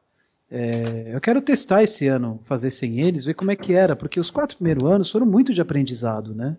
[0.50, 4.18] É, eu quero testar esse ano, fazer sem eles, ver como é que era, porque
[4.18, 6.56] os quatro primeiros anos foram muito de aprendizado, né?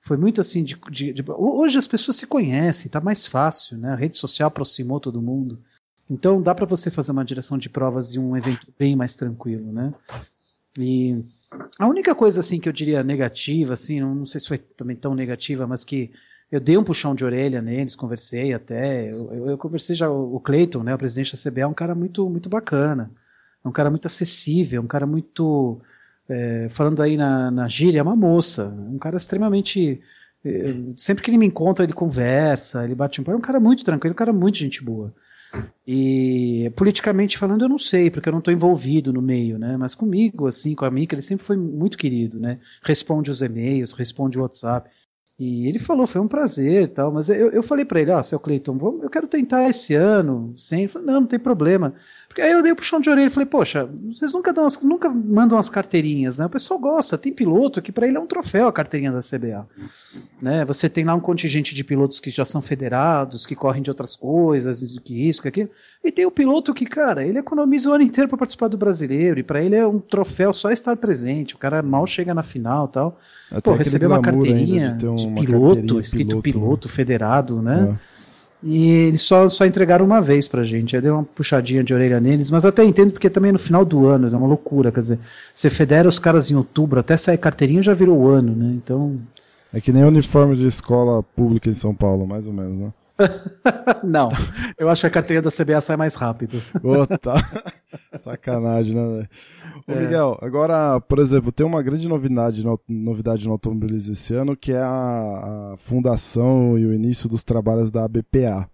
[0.00, 3.90] Foi muito assim de, de, de hoje as pessoas se conhecem, tá mais fácil, né?
[3.90, 5.58] A rede social aproximou todo mundo.
[6.08, 9.72] Então dá para você fazer uma direção de provas e um evento bem mais tranquilo,
[9.72, 9.92] né?
[10.78, 11.22] E
[11.78, 14.96] a única coisa assim que eu diria negativa, assim, não, não sei se foi também
[14.96, 16.12] tão negativa, mas que
[16.50, 19.10] eu dei um puxão de orelha neles, conversei até.
[19.10, 21.94] Eu, eu, eu conversei já, o Cleiton, né, o presidente da CBA, é um cara
[21.94, 23.10] muito, muito bacana.
[23.66, 25.80] É um cara muito acessível, um cara muito.
[26.28, 28.68] É, falando aí na, na gíria, é uma moça.
[28.68, 30.00] Um cara extremamente.
[30.44, 33.32] É, sempre que ele me encontra, ele conversa, ele bate um pé.
[33.32, 35.12] É um cara muito tranquilo, um cara muito gente boa.
[35.86, 39.76] E politicamente falando, eu não sei, porque eu não estou envolvido no meio, né?
[39.76, 42.58] Mas comigo, assim, com a Mika, ele sempre foi muito querido, né?
[42.82, 44.90] Responde os e-mails, responde o WhatsApp.
[45.38, 48.22] E ele falou, foi um prazer tal, mas eu, eu falei para ele, ó, oh,
[48.22, 50.80] seu Cleiton, eu quero tentar esse ano, sem.
[50.80, 51.94] Ele falou, não, não tem problema.
[52.38, 54.80] Aí eu dei o um puxão de orelha e falei, poxa, vocês nunca, dão as,
[54.80, 56.46] nunca mandam as carteirinhas, né?
[56.46, 59.66] O pessoal gosta, tem piloto que para ele é um troféu a carteirinha da CBA.
[60.40, 60.64] Né?
[60.64, 64.14] Você tem lá um contingente de pilotos que já são federados, que correm de outras
[64.14, 65.70] coisas, que isso, que aquilo.
[66.04, 69.40] E tem o piloto que, cara, ele economiza o ano inteiro para participar do brasileiro,
[69.40, 71.54] e para ele é um troféu só estar presente.
[71.54, 73.18] O cara mal chega na final tal.
[73.50, 77.96] Até Pô, receber uma carteirinha de, de piloto, escrito piloto, piloto federado, né?
[78.12, 78.15] É.
[78.68, 80.96] E eles só, só entregaram uma vez pra gente.
[80.96, 84.08] Aí deu uma puxadinha de orelha neles, mas até entendo porque também no final do
[84.08, 84.90] ano, é uma loucura.
[84.90, 85.18] Quer dizer,
[85.54, 88.72] você federa os caras em outubro, até sair carteirinha já virou o ano, né?
[88.74, 89.16] Então.
[89.72, 92.92] É que nem uniforme de escola pública em São Paulo, mais ou menos, né?
[94.04, 94.28] não,
[94.76, 96.60] eu acho que a carteirinha da CBA sai mais rápido.
[96.82, 97.36] Ô, tá.
[98.18, 99.28] Sacanagem, né, velho?
[99.86, 100.00] Ô, é.
[100.00, 104.72] Miguel, agora, por exemplo, tem uma grande novidade no, novidade no automobilismo esse ano, que
[104.72, 108.68] é a, a, fundação e o início dos trabalhos da ABPA.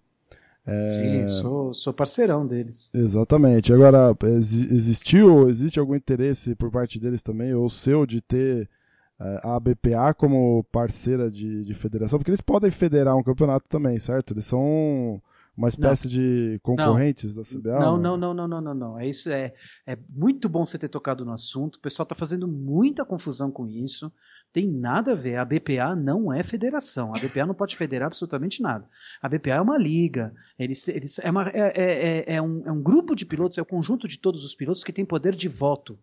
[0.64, 0.90] É...
[0.90, 2.90] Sim, sou, sou parceirão deles.
[2.94, 3.72] Exatamente.
[3.72, 8.70] Agora, existiu, existe algum interesse por parte deles também, ou seu, de ter
[9.20, 12.18] é, a BPA como parceira de, de federação?
[12.18, 14.32] Porque eles podem federar um campeonato também, certo?
[14.32, 15.20] Eles são
[15.56, 16.12] uma espécie não.
[16.12, 17.42] de concorrentes não.
[17.42, 17.80] da CBA?
[17.80, 18.98] Não, não, não, não, não, não, não.
[18.98, 19.52] É isso é,
[19.86, 21.76] é muito bom você ter tocado no assunto.
[21.76, 24.10] O pessoal está fazendo muita confusão com isso.
[24.52, 25.36] Tem nada a ver.
[25.36, 27.12] A BPA não é federação.
[27.14, 28.88] A BPA não pode federar absolutamente nada.
[29.20, 30.32] A BPA é uma liga.
[30.58, 33.66] Eles, eles é, uma, é, é, é, um, é um grupo de pilotos, é o
[33.66, 35.98] conjunto de todos os pilotos que tem poder de voto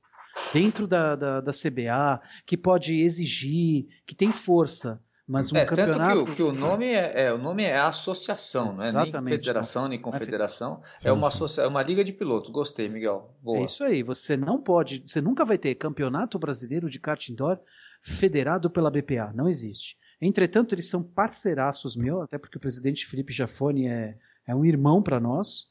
[0.53, 5.01] dentro da, da, da CBA, que pode exigir, que tem força.
[5.29, 5.99] Mas um é, campeonato...
[5.99, 9.11] Tanto que o, que o nome é, é, o nome é associação, não é nem
[9.27, 10.81] federação, nem confederação.
[11.05, 11.65] É uma, associa...
[11.65, 12.49] é uma liga de pilotos.
[12.49, 13.31] Gostei, Miguel.
[13.39, 13.59] Boa.
[13.59, 14.01] É isso aí.
[14.01, 17.59] Você não pode, você nunca vai ter campeonato brasileiro de kart indoor
[18.01, 19.31] federado pela BPA.
[19.35, 19.97] Não existe.
[20.19, 24.99] Entretanto, eles são parceiraços meu, até porque o presidente Felipe Jafone é, é um irmão
[24.99, 25.67] para nós.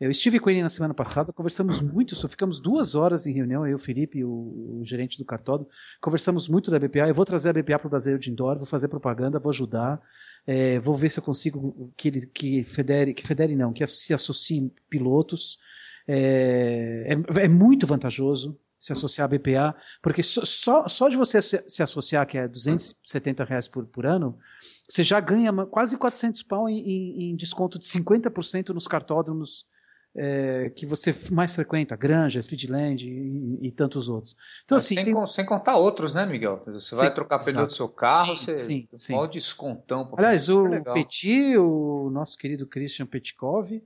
[0.00, 3.66] Eu estive com ele na semana passada, conversamos muito, só ficamos duas horas em reunião,
[3.66, 5.68] eu, Felipe, o, o gerente do cartódromo,
[6.00, 7.08] conversamos muito da BPA.
[7.08, 10.00] Eu vou trazer a BPA para o Brasileiro de Indoor, vou fazer propaganda, vou ajudar,
[10.46, 14.14] é, vou ver se eu consigo que ele que federe, que federe não, que se
[14.14, 15.58] associem pilotos.
[16.06, 21.42] É, é, é muito vantajoso se associar à BPA, porque só, só, só de você
[21.42, 24.38] se, se, associar, que é 270 reais por, por ano,
[24.88, 29.66] você já ganha quase 400 pau em, em, em desconto de 50% nos cartódromos
[30.20, 34.36] é, que você mais frequenta, Granja, Speedland e, e tantos outros.
[34.64, 35.26] Então, assim, sem, tem...
[35.26, 36.60] sem, contar outros, né, Miguel?
[36.66, 39.12] Você vai sim, trocar pneu do seu carro, sim, você sim, sim.
[39.12, 40.12] pode descontão.
[40.16, 43.80] Aliás, o Petit, o nosso querido Christian Petkov,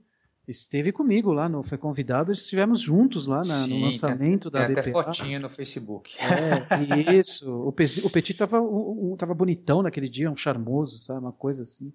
[0.47, 4.75] esteve comigo lá, no, foi convidado, estivemos juntos lá na, no lançamento tem, da tem
[4.75, 4.81] BPA.
[4.81, 6.15] até fotinha no Facebook.
[6.19, 7.47] É, isso.
[7.49, 11.19] O, o Petit tava, um, tava bonitão naquele dia, um charmoso, sabe?
[11.19, 11.93] Uma coisa assim.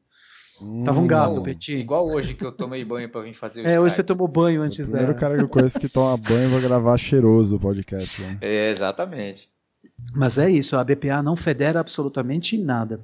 [0.85, 1.77] Tava um gato, Petit.
[1.77, 3.79] Igual hoje que eu tomei banho pra vir fazer o É, Skype.
[3.81, 6.61] hoje você tomou banho antes o primeiro cara que eu conheço que toma banho vai
[6.61, 8.21] gravar cheiroso o podcast.
[8.23, 8.39] Né?
[8.41, 9.49] É, exatamente.
[10.15, 13.01] Mas é isso, a BPA não federa absolutamente nada.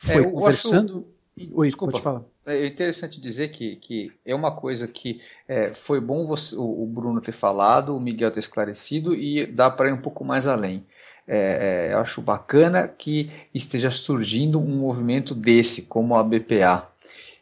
[0.00, 1.06] Foi é, conversando.
[1.36, 1.50] Acho...
[1.52, 1.92] Oi, Desculpa.
[1.92, 2.22] pode falar.
[2.46, 7.20] É interessante dizer que, que é uma coisa que é, foi bom você, o Bruno
[7.20, 10.84] ter falado, o Miguel ter esclarecido e dá para ir um pouco mais além.
[11.26, 16.86] É, é, eu acho bacana que esteja surgindo um movimento desse, como a BPA,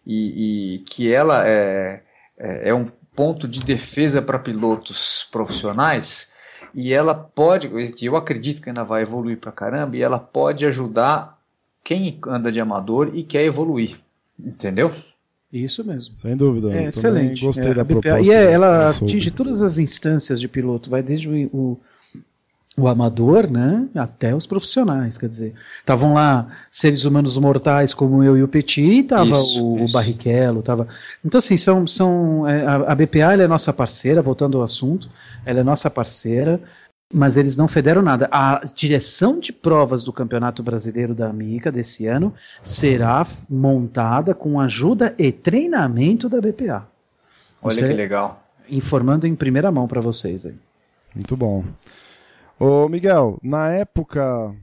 [0.07, 2.03] e, e que ela é,
[2.39, 6.33] é, é um ponto de defesa para pilotos profissionais
[6.75, 10.65] e ela pode, que eu acredito que ainda vai evoluir para caramba, e ela pode
[10.65, 11.39] ajudar
[11.85, 13.99] quem anda de amador e quer evoluir,
[14.39, 14.93] entendeu?
[15.53, 16.17] Isso mesmo.
[16.17, 16.73] Sem dúvida.
[16.73, 17.45] É excelente.
[17.45, 18.21] Gostei é, da BPA, proposta.
[18.23, 21.81] E é, ela atinge todas as instâncias de piloto, vai desde o, o
[22.79, 28.37] o amador, né, até os profissionais, quer dizer, estavam lá seres humanos mortais como eu
[28.37, 29.85] e o Petit, tava isso, o, isso.
[29.85, 30.89] o, Barrichello, tava,
[31.23, 35.11] então assim são, são é, a, BPA é nossa parceira, voltando ao assunto,
[35.45, 36.59] ela é nossa parceira,
[37.13, 38.27] mas eles não federam nada.
[38.33, 42.33] A direção de provas do Campeonato Brasileiro da Amiga desse ano
[42.63, 46.89] será montada com ajuda e treinamento da BPA.
[47.63, 48.43] Olha Você, que legal.
[48.67, 50.55] Informando em primeira mão para vocês aí.
[51.15, 51.65] Muito bom.
[52.63, 54.55] Ô, Miguel, na época,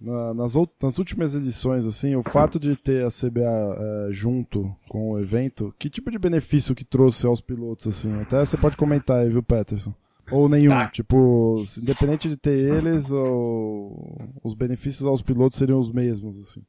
[0.00, 5.10] na, nas, nas últimas edições, assim, o fato de ter a CBA é, junto com
[5.10, 8.22] o evento, que tipo de benefício que trouxe aos pilotos, assim?
[8.22, 9.92] Até você pode comentar aí, viu, Peterson?
[10.30, 10.88] Ou nenhum, tá.
[10.88, 16.62] tipo, independente de ter eles, ou, os benefícios aos pilotos seriam os mesmos, assim.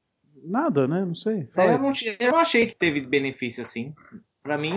[0.44, 1.06] Nada, né?
[1.06, 1.48] Não sei.
[1.56, 3.94] É, eu, não, eu não achei que teve benefício assim.
[4.44, 4.74] Pra mim,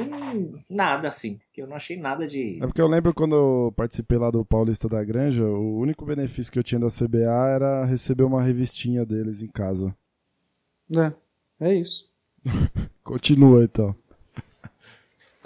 [0.71, 1.41] nada assim.
[1.57, 2.63] Eu não achei nada de.
[2.63, 6.53] É porque eu lembro quando eu participei lá do Paulista da Granja, o único benefício
[6.53, 9.93] que eu tinha da CBA era receber uma revistinha deles em casa.
[10.97, 11.13] É,
[11.61, 12.09] é isso.
[13.03, 13.95] Continua então.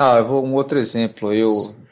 [0.02, 1.30] Ah, eu vou um outro exemplo.
[1.30, 1.48] Eu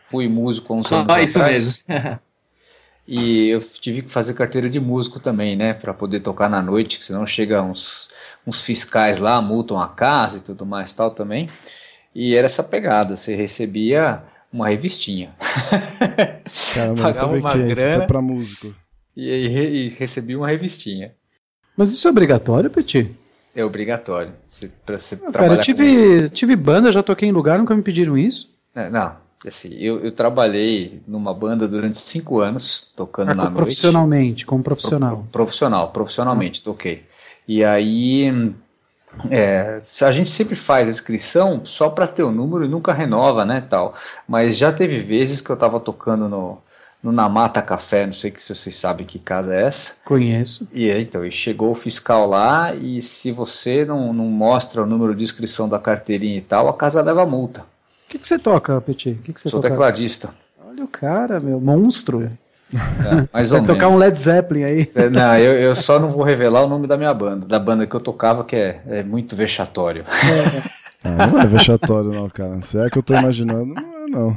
[0.08, 2.20] fui músico há uns Só anos isso atrás, mesmo.
[3.06, 5.74] e eu tive que fazer carteira de músico também, né?
[5.74, 8.10] Para poder tocar na noite, senão chega uns,
[8.46, 11.48] uns fiscais lá, multam a casa e tudo mais tal também.
[12.20, 15.30] E era essa pegada, você recebia uma revistinha.
[16.74, 18.74] Caramba, Pagava uma que grana pra músico.
[19.16, 21.12] E, e, e recebia uma revistinha.
[21.76, 23.14] Mas isso é obrigatório, Petit?
[23.54, 24.32] É obrigatório.
[24.48, 26.28] Você, pra você não, cara, eu tive, com...
[26.30, 28.52] tive banda, já toquei em lugar, nunca me pediram isso.
[28.74, 29.14] É, não,
[29.46, 33.54] assim, eu, eu trabalhei numa banda durante cinco anos, tocando ah, na noite.
[33.54, 35.18] Profissionalmente, como profissional.
[35.18, 37.04] Pro, profissional, profissionalmente, toquei.
[37.46, 38.52] E aí
[39.30, 43.44] é, a gente sempre faz a inscrição só para ter o número e nunca renova,
[43.44, 43.94] né, tal.
[44.26, 46.58] Mas já teve vezes que eu estava tocando no,
[47.02, 49.96] no Namata Café, não sei se vocês sabem que casa é essa.
[50.04, 50.68] Conheço.
[50.72, 54.86] E aí, então, e chegou o fiscal lá e se você não, não mostra o
[54.86, 57.60] número de inscrição da carteirinha e tal, a casa leva multa.
[57.60, 59.10] O que, que você toca, Petit?
[59.10, 59.70] O que, que você Sou toca?
[59.70, 60.34] tecladista.
[60.66, 62.30] Olha o cara, meu, monstro.
[62.74, 63.94] É, mais ou Vai tocar menos.
[63.94, 64.90] um Led Zeppelin aí.
[64.94, 67.86] É, Não, eu, eu só não vou revelar o nome da minha banda, da banda
[67.86, 70.04] que eu tocava, que é, é muito vexatório.
[71.04, 72.60] Ah, não é vexatório, não, cara.
[72.62, 74.36] Se é que eu tô imaginando, não é, não.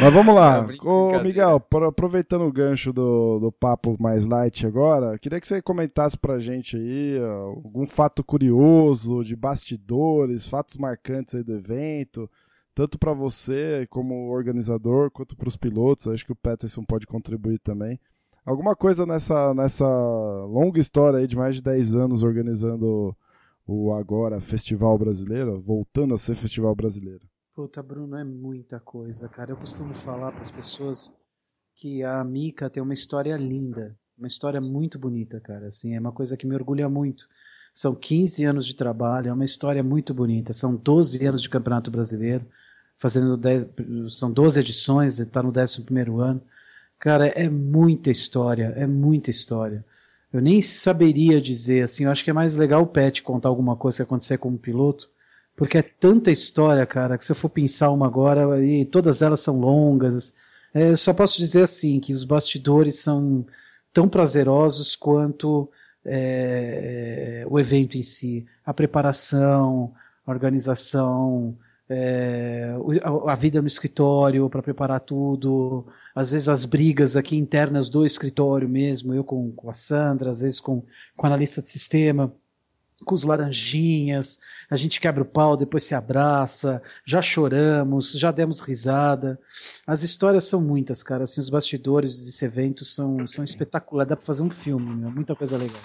[0.00, 0.62] Mas vamos lá.
[0.62, 1.20] Brinca- Ô.
[1.22, 6.16] Miguel, pro- aproveitando o gancho do, do papo mais light agora, queria que você comentasse
[6.18, 12.28] pra gente aí algum fato curioso de bastidores, fatos marcantes aí do evento,
[12.74, 16.08] tanto pra você como organizador, quanto pros pilotos.
[16.08, 17.98] Acho que o Peterson pode contribuir também.
[18.44, 19.86] Alguma coisa nessa, nessa
[20.44, 23.16] longa história aí de mais de 10 anos organizando
[23.66, 27.26] o agora Festival Brasileiro, voltando a ser Festival Brasileiro.
[27.54, 29.52] Puta, Bruno, é muita coisa, cara.
[29.52, 31.14] Eu costumo falar para as pessoas
[31.74, 35.68] que a Mica tem uma história linda, uma história muito bonita, cara.
[35.68, 37.26] Assim, é uma coisa que me orgulha muito.
[37.72, 40.52] São 15 anos de trabalho, é uma história muito bonita.
[40.52, 42.46] São 12 anos de Campeonato Brasileiro,
[42.96, 43.66] fazendo 10,
[44.10, 46.42] são 12 edições, está no 11º ano.
[46.98, 49.84] Cara, é muita história, é muita história.
[50.32, 53.76] Eu nem saberia dizer, assim, eu acho que é mais legal o Pet contar alguma
[53.76, 55.08] coisa que acontecer como piloto,
[55.54, 59.40] porque é tanta história, cara, que se eu for pensar uma agora, e todas elas
[59.40, 60.34] são longas.
[60.72, 63.46] É, eu só posso dizer assim, que os bastidores são
[63.92, 65.70] tão prazerosos quanto
[66.04, 68.44] é, o evento em si.
[68.66, 69.94] A preparação,
[70.26, 71.56] a organização,
[71.88, 77.88] é, a, a vida no escritório para preparar tudo, às vezes as brigas aqui internas
[77.88, 80.82] do escritório mesmo, eu com, com a Sandra, às vezes com,
[81.16, 82.32] com o analista de sistema
[83.04, 84.38] com os laranjinhas,
[84.70, 89.38] a gente quebra o pau, depois se abraça, já choramos, já demos risada.
[89.86, 91.24] As histórias são muitas, cara.
[91.24, 94.08] Assim, os bastidores desse evento são, são espetaculares.
[94.08, 95.10] Dá pra fazer um filme, meu.
[95.10, 95.82] muita coisa legal.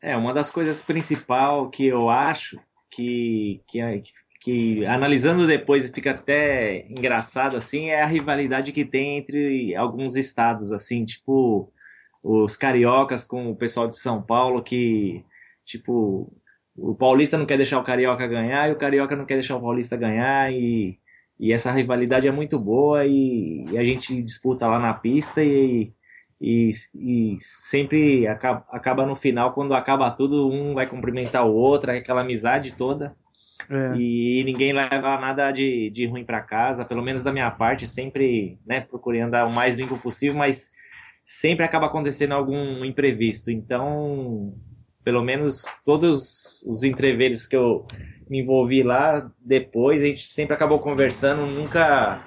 [0.00, 2.58] É, uma das coisas principal que eu acho
[2.90, 4.02] que, que, é-
[4.42, 10.72] que analisando depois fica até engraçado assim é a rivalidade que tem entre alguns estados
[10.72, 11.72] assim, tipo
[12.22, 15.24] os cariocas com o pessoal de São Paulo que
[15.64, 16.32] tipo
[16.76, 19.60] o paulista não quer deixar o carioca ganhar e o carioca não quer deixar o
[19.60, 20.98] paulista ganhar e,
[21.38, 25.92] e essa rivalidade é muito boa e, e a gente disputa lá na pista e,
[26.40, 31.92] e, e sempre acaba, acaba no final, quando acaba tudo, um vai cumprimentar o outro,
[31.92, 33.14] aquela amizade toda.
[33.70, 33.96] É.
[33.96, 38.58] E ninguém leva nada de, de ruim para casa, pelo menos da minha parte, sempre
[38.66, 40.72] né, procurei andar o mais limpo possível, mas
[41.24, 43.50] sempre acaba acontecendo algum imprevisto.
[43.50, 44.54] Então,
[45.04, 47.86] pelo menos todos os entreveres que eu
[48.28, 52.24] me envolvi lá, depois a gente sempre acabou conversando, nunca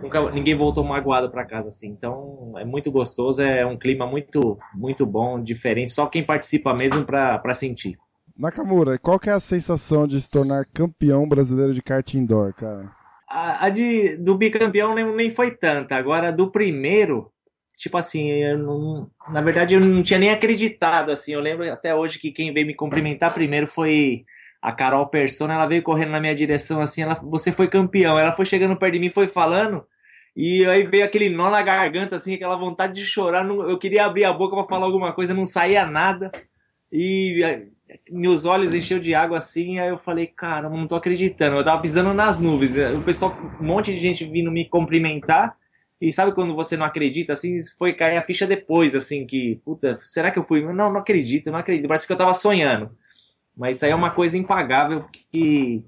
[0.00, 1.88] nunca ninguém voltou magoado para casa assim.
[1.88, 5.92] Então é muito gostoso, é um clima muito muito bom, diferente.
[5.92, 7.98] Só quem participa mesmo para sentir.
[8.36, 12.90] Nakamura, qual que é a sensação de se tornar campeão brasileiro de kart indoor, cara?
[13.28, 15.96] A, a de do bicampeão nem, nem foi tanta.
[15.96, 17.30] Agora do primeiro,
[17.78, 21.32] tipo assim, eu não, na verdade eu não tinha nem acreditado assim.
[21.32, 24.24] Eu lembro até hoje que quem veio me cumprimentar primeiro foi
[24.60, 28.18] a Carol Persona, ela veio correndo na minha direção assim, ela, você foi campeão.
[28.18, 29.86] Ela foi chegando perto de mim, foi falando,
[30.36, 33.46] e aí veio aquele nó na garganta, assim, aquela vontade de chorar.
[33.46, 36.30] eu queria abrir a boca para falar alguma coisa, não saía nada.
[36.92, 37.42] E
[38.10, 41.56] meus olhos encheu de água assim, aí eu falei, caramba, não tô acreditando.
[41.56, 42.72] Eu tava pisando nas nuvens.
[42.96, 45.56] O pessoal, um monte de gente vindo me cumprimentar.
[46.00, 50.00] E sabe quando você não acredita, assim, foi cair a ficha depois, assim, que, puta,
[50.02, 50.62] será que eu fui?
[50.62, 51.88] Não, não acredito, não acredito.
[51.88, 52.90] Parece que eu tava sonhando.
[53.54, 55.84] Mas isso aí é uma coisa impagável que,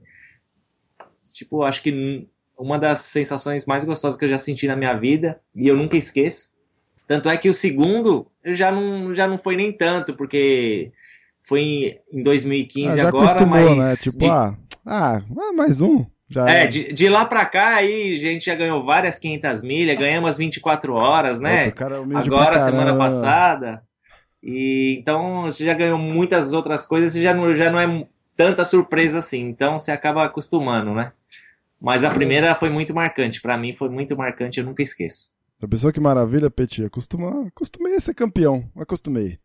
[1.33, 2.29] tipo, acho que
[2.59, 5.97] uma das sensações mais gostosas que eu já senti na minha vida, e eu nunca
[5.97, 6.53] esqueço.
[7.07, 10.93] Tanto é que o segundo já não, já não foi nem tanto, porque
[11.45, 11.61] foi
[12.13, 13.89] em, em 2015 Ah, já agora, acostumou, mas.
[13.89, 13.97] né?
[13.97, 16.05] Tipo, de, ah, ah, ah, mais um.
[16.29, 19.99] Já é, de, de lá pra cá aí a gente já ganhou várias 500 milhas,
[19.99, 21.65] ganhamos as 24 horas, né?
[21.67, 23.83] Outro cara humilde Agora, semana passada.
[24.43, 29.19] E então você já ganhou muitas outras coisas, já não, já não é tanta surpresa
[29.19, 29.43] assim.
[29.49, 31.13] Então você acaba acostumando, né?
[31.81, 33.43] Mas a primeira foi muito marcante.
[33.43, 35.33] Pra mim foi muito marcante, eu nunca esqueço.
[35.61, 36.85] A pessoa que maravilha, Petit.
[36.85, 38.65] Acostuma, acostumei a ser campeão.
[38.77, 39.39] Acostumei.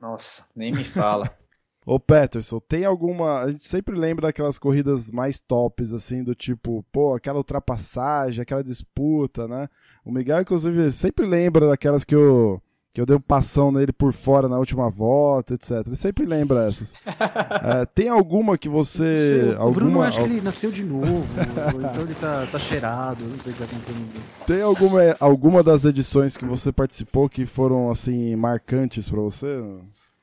[0.00, 1.30] Nossa, nem me fala.
[1.84, 3.40] Ô Peterson, tem alguma.
[3.42, 8.62] A gente sempre lembra daquelas corridas mais tops, assim, do tipo, pô, aquela ultrapassagem, aquela
[8.62, 9.68] disputa, né?
[10.04, 12.60] O Miguel, inclusive, sempre lembra daquelas que o,
[12.92, 15.82] que eu dei um passão nele por fora na última volta, etc.
[15.86, 16.92] Ele sempre lembra essas.
[17.08, 19.54] é, tem alguma que você.
[19.56, 23.40] o alguma, Bruno acho que ele nasceu de novo, então ele tá, tá cheirado, não
[23.40, 24.22] sei o que tá acontecendo.
[24.46, 29.60] Tem alguma, alguma das edições que você participou que foram assim marcantes para você?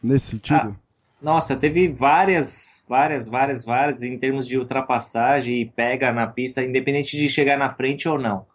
[0.02, 0.74] Nesse sentido?
[0.74, 0.89] Ah,
[1.22, 7.18] nossa, teve várias, várias, várias, várias em termos de ultrapassagem e pega na pista, independente
[7.18, 8.46] de chegar na frente ou não.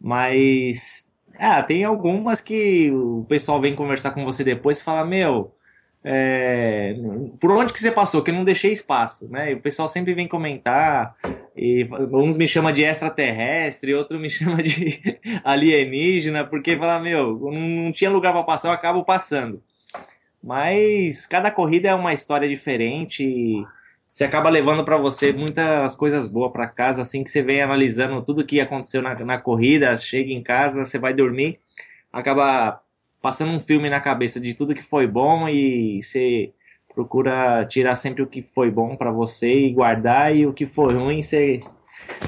[0.00, 5.52] Mas ah, tem algumas que o pessoal vem conversar com você depois e fala, meu,
[6.02, 6.94] é,
[7.40, 8.22] por onde que você passou?
[8.22, 9.50] Que eu não deixei espaço, né?
[9.52, 11.14] E o pessoal sempre vem comentar,
[11.56, 17.92] e uns me chamam de extraterrestre, outro me chama de alienígena, porque fala, meu, não
[17.92, 19.62] tinha lugar para passar, eu acabo passando.
[20.42, 23.24] Mas cada corrida é uma história diferente.
[23.24, 23.66] E
[24.08, 28.22] você acaba levando para você muitas coisas boas para casa, assim que você vem analisando
[28.22, 31.60] tudo que aconteceu na, na corrida, chega em casa, você vai dormir,
[32.12, 32.80] acaba
[33.20, 36.52] passando um filme na cabeça de tudo que foi bom e você
[36.94, 40.94] procura tirar sempre o que foi bom para você e guardar e o que foi
[40.94, 41.60] ruim você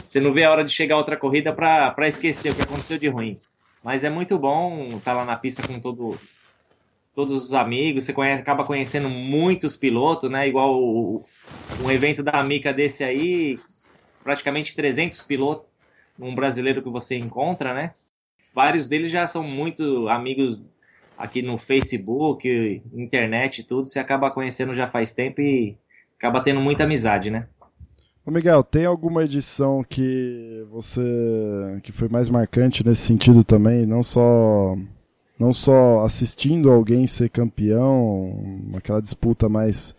[0.05, 3.09] você não vê a hora de chegar outra corrida para esquecer o que aconteceu de
[3.09, 3.39] ruim.
[3.83, 6.19] Mas é muito bom estar tá lá na pista com todo
[7.15, 10.49] todos os amigos, você conhece, acaba conhecendo muitos pilotos, né?
[10.49, 11.25] Igual o,
[11.83, 13.59] um evento da Mica desse aí,
[14.23, 15.71] praticamente 300 pilotos,
[16.19, 17.91] um brasileiro que você encontra, né?
[18.55, 20.63] Vários deles já são muito amigos
[21.17, 25.77] aqui no Facebook, internet tudo, você acaba conhecendo já faz tempo e
[26.17, 27.47] acaba tendo muita amizade, né?
[28.25, 31.01] Ô Miguel, tem alguma edição que você
[31.83, 34.77] que foi mais marcante nesse sentido também, não só
[35.41, 39.97] não só assistindo alguém ser campeão, aquela disputa mais,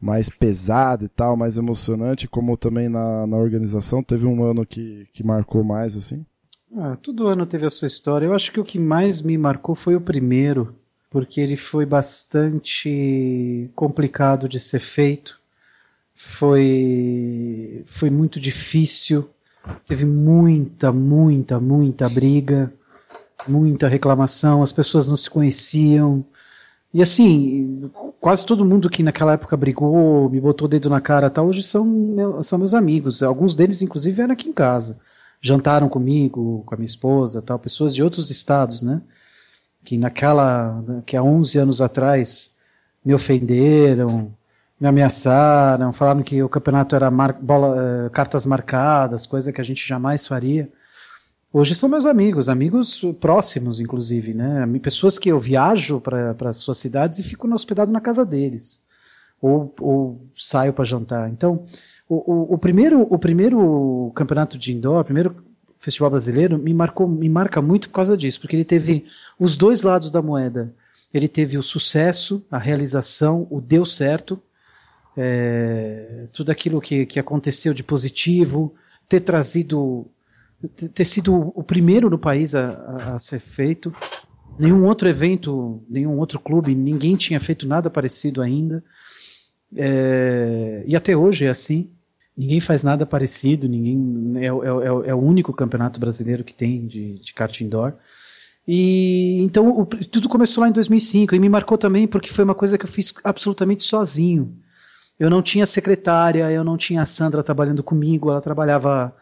[0.00, 4.02] mais pesada e tal, mais emocionante, como também na, na organização?
[4.02, 6.26] Teve um ano que, que marcou mais, assim?
[6.76, 8.26] Ah, todo ano teve a sua história.
[8.26, 10.74] Eu acho que o que mais me marcou foi o primeiro,
[11.08, 15.38] porque ele foi bastante complicado de ser feito.
[16.16, 19.30] Foi, foi muito difícil.
[19.86, 22.72] Teve muita, muita, muita briga
[23.48, 26.24] muita reclamação, as pessoas não se conheciam.
[26.92, 31.46] E assim, quase todo mundo que naquela época brigou, me botou dedo na cara tal,
[31.46, 33.22] hoje são, meu, são meus amigos.
[33.22, 34.98] Alguns deles, inclusive, vieram aqui em casa.
[35.40, 39.00] Jantaram comigo, com a minha esposa tal, pessoas de outros estados, né?
[39.84, 42.52] Que naquela, que há 11 anos atrás
[43.04, 44.34] me ofenderam,
[44.80, 49.64] me ameaçaram, falaram que o campeonato era mar, bola, eh, cartas marcadas, coisa que a
[49.64, 50.70] gente jamais faria.
[51.52, 54.64] Hoje são meus amigos, amigos próximos, inclusive, né?
[54.80, 58.80] Pessoas que eu viajo para as suas cidades e fico hospedado na casa deles.
[59.42, 61.28] Ou, ou saio para jantar.
[61.28, 61.64] Então,
[62.08, 65.44] o, o, o, primeiro, o primeiro campeonato de indoor, o primeiro
[65.80, 69.82] festival brasileiro, me, marcou, me marca muito por causa disso, porque ele teve os dois
[69.82, 70.72] lados da moeda.
[71.12, 74.40] Ele teve o sucesso, a realização, o deu certo,
[75.16, 78.72] é, tudo aquilo que, que aconteceu de positivo,
[79.08, 80.06] ter trazido
[80.68, 83.92] ter sido o primeiro no país a, a, ser feito.
[84.58, 88.84] Nenhum outro evento, nenhum outro clube, ninguém tinha feito nada parecido ainda.
[89.74, 91.90] É, e até hoje é assim.
[92.36, 96.86] Ninguém faz nada parecido, ninguém é, é, é, é o único campeonato brasileiro que tem
[96.86, 97.94] de, de kart indoor.
[98.66, 102.54] E então o, tudo começou lá em 2005 e me marcou também porque foi uma
[102.54, 104.56] coisa que eu fiz absolutamente sozinho.
[105.18, 109.14] Eu não tinha secretária, eu não tinha a Sandra trabalhando comigo, ela trabalhava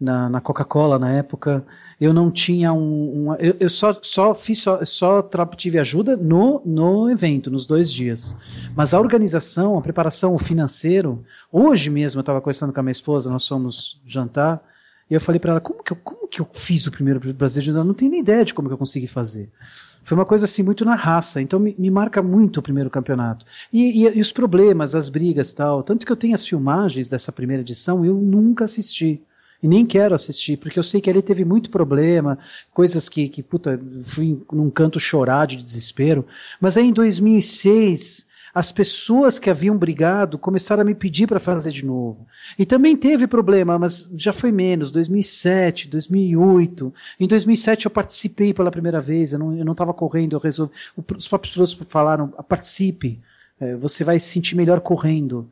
[0.00, 1.64] na, na Coca-Cola na época.
[2.00, 3.30] Eu não tinha um.
[3.30, 5.22] um eu, eu, só, só fiz só, só
[5.56, 8.36] tive ajuda no, no evento, nos dois dias.
[8.74, 11.24] Mas a organização, a preparação, o financeiro.
[11.50, 14.62] Hoje mesmo eu estava conversando com a minha esposa, nós fomos jantar.
[15.08, 17.78] E eu falei para ela, como que, eu, como que eu fiz o primeiro brasileiro?
[17.78, 19.48] Eu não tenho nem ideia de como que eu consegui fazer.
[20.02, 23.44] Foi uma coisa assim muito na raça, então me, me marca muito o primeiro campeonato.
[23.72, 25.82] E, e, e, os problemas, as brigas tal.
[25.82, 29.22] Tanto que eu tenho as filmagens dessa primeira edição, eu nunca assisti.
[29.66, 32.38] E nem quero assistir, porque eu sei que ali teve muito problema,
[32.72, 36.24] coisas que, que puta, fui num canto chorar de desespero.
[36.60, 41.72] Mas aí em 2006, as pessoas que haviam brigado começaram a me pedir para fazer
[41.72, 42.28] de novo.
[42.56, 46.94] E também teve problema, mas já foi menos, 2007, 2008.
[47.18, 50.72] Em 2007 eu participei pela primeira vez, eu não estava correndo, eu resolvi.
[50.96, 53.18] Os próprios pilotos falaram: participe,
[53.58, 55.50] é, você vai se sentir melhor correndo.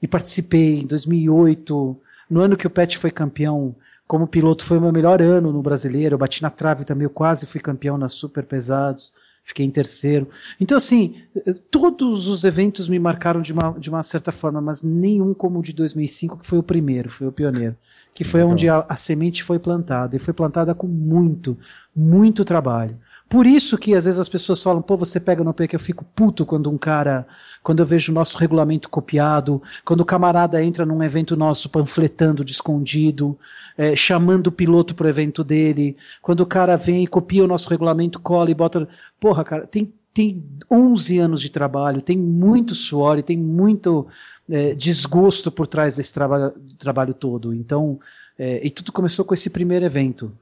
[0.00, 2.00] E participei em 2008.
[2.28, 3.74] No ano que o Pet foi campeão
[4.06, 6.14] como piloto, foi o meu melhor ano no brasileiro.
[6.14, 9.12] Eu bati na trave também, eu quase fui campeão nas super pesados.
[9.44, 10.28] Fiquei em terceiro.
[10.60, 11.22] Então, assim,
[11.70, 15.62] todos os eventos me marcaram de uma, de uma certa forma, mas nenhum como o
[15.62, 17.76] de 2005, que foi o primeiro, foi o pioneiro.
[18.12, 18.52] Que foi Legal.
[18.52, 20.16] onde a, a semente foi plantada.
[20.16, 21.56] E foi plantada com muito,
[21.94, 22.98] muito trabalho
[23.28, 25.80] Por isso que às vezes as pessoas falam, pô, você pega no pé que eu
[25.80, 27.26] fico puto quando um cara,
[27.62, 32.44] quando eu vejo o nosso regulamento copiado, quando o camarada entra num evento nosso panfletando
[32.44, 33.36] de escondido,
[33.76, 37.68] é, chamando o piloto pro evento dele, quando o cara vem e copia o nosso
[37.68, 38.88] regulamento, cola e bota.
[39.18, 44.06] Porra, cara, tem, tem 11 anos de trabalho, tem muito suor e tem muito
[44.48, 47.52] é, desgosto por trás desse traba trabalho todo.
[47.52, 47.98] Então,
[48.38, 50.32] é, e tudo começou com esse primeiro evento.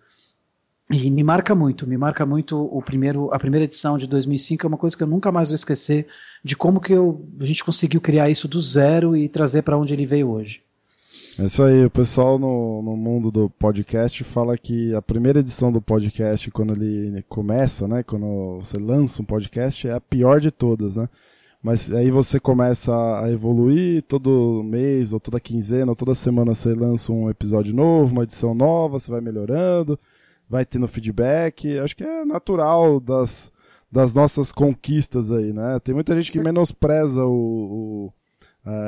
[0.90, 4.68] E me marca muito, me marca muito o primeiro, a primeira edição de 2005 é
[4.68, 6.06] uma coisa que eu nunca mais vou esquecer
[6.44, 9.94] de como que eu, a gente conseguiu criar isso do zero e trazer para onde
[9.94, 10.62] ele veio hoje.
[11.38, 15.72] É isso aí, o pessoal no, no mundo do podcast fala que a primeira edição
[15.72, 20.50] do podcast, quando ele começa, né, quando você lança um podcast, é a pior de
[20.50, 21.08] todas, né?
[21.62, 26.74] Mas aí você começa a evoluir todo mês, ou toda quinzena, ou toda semana você
[26.74, 29.98] lança um episódio novo, uma edição nova, você vai melhorando
[30.48, 31.78] vai tendo feedback.
[31.78, 33.52] Acho que é natural das,
[33.90, 35.78] das nossas conquistas aí, né?
[35.80, 38.12] Tem muita gente que menospreza o, o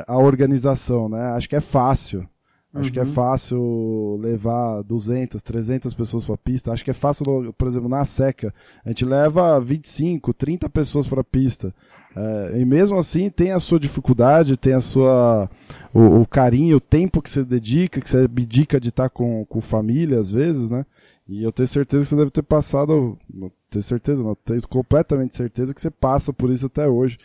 [0.07, 1.21] a organização, né?
[1.33, 2.27] Acho que é fácil.
[2.73, 2.91] Acho uhum.
[2.91, 3.13] que é uhum.
[3.13, 6.71] fácil levar 200, 300 pessoas para a pista.
[6.71, 8.53] Acho que é fácil, por exemplo, na seca,
[8.85, 11.73] a gente leva 25, 30 pessoas para a pista.
[12.15, 15.49] É, e mesmo assim tem a sua dificuldade, tem a sua
[15.93, 19.61] o, o, carinho, o tempo que você dedica, que você abdica de estar com, com
[19.61, 20.85] família às vezes, né?
[21.27, 25.35] E eu tenho certeza que você deve ter passado, não tenho certeza, não, tenho completamente
[25.35, 27.17] certeza que você passa por isso até hoje.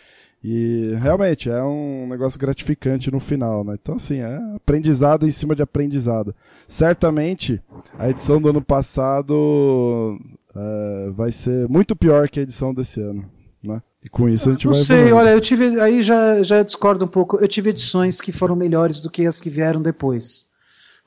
[0.44, 3.76] E realmente é um negócio gratificante no final, né?
[3.80, 6.34] Então, assim, é aprendizado em cima de aprendizado.
[6.66, 7.62] Certamente,
[7.96, 10.18] a edição do ano passado
[10.54, 13.24] é, vai ser muito pior que a edição desse ano,
[13.62, 13.80] né?
[14.04, 14.80] E com isso a gente não vai.
[14.80, 15.80] Não sei, olha, eu tive.
[15.80, 17.36] Aí já, já discordo um pouco.
[17.36, 20.48] Eu tive edições que foram melhores do que as que vieram depois.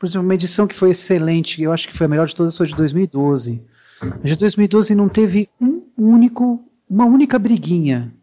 [0.05, 2.55] Por exemplo, uma edição que foi excelente, eu acho que foi a melhor de todas,
[2.55, 3.59] foi de 2012.
[3.99, 8.13] A de 2012 não teve um único, uma única briguinha.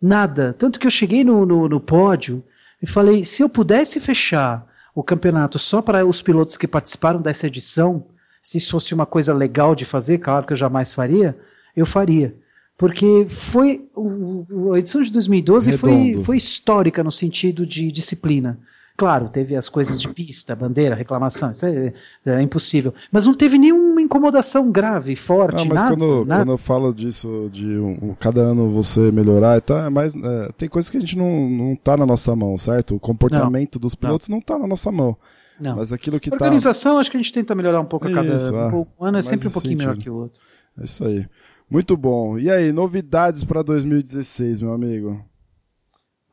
[0.00, 0.56] Nada.
[0.58, 2.42] Tanto que eu cheguei no, no, no pódio
[2.82, 7.46] e falei: se eu pudesse fechar o campeonato só para os pilotos que participaram dessa
[7.46, 8.06] edição,
[8.40, 11.36] se isso fosse uma coisa legal de fazer, claro que eu jamais faria,
[11.76, 12.34] eu faria.
[12.78, 13.86] Porque foi.
[13.94, 18.58] O, a edição de 2012 foi, foi histórica no sentido de disciplina.
[19.02, 21.92] Claro, teve as coisas de pista, bandeira, reclamação, isso é,
[22.24, 22.94] é impossível.
[23.10, 26.42] Mas não teve nenhuma incomodação grave, forte, não, mas nada, quando, nada.
[26.42, 30.14] quando eu falo disso, de um, um, cada ano você melhorar e tal, é mais,
[30.14, 32.94] é, tem coisas que a gente não, não tá na nossa mão, certo?
[32.94, 34.36] O comportamento não, dos pilotos não.
[34.36, 35.16] não tá na nossa mão.
[35.58, 35.74] Não.
[35.74, 37.00] Mas aquilo que a tá Organização, tá...
[37.00, 38.86] acho que a gente tenta melhorar um pouco a cada isso, ano.
[39.00, 39.88] Um ano é sempre um pouquinho sentido.
[39.88, 40.40] melhor que o outro.
[40.80, 41.26] É isso aí.
[41.68, 42.38] Muito bom.
[42.38, 45.24] E aí, novidades para 2016, meu amigo?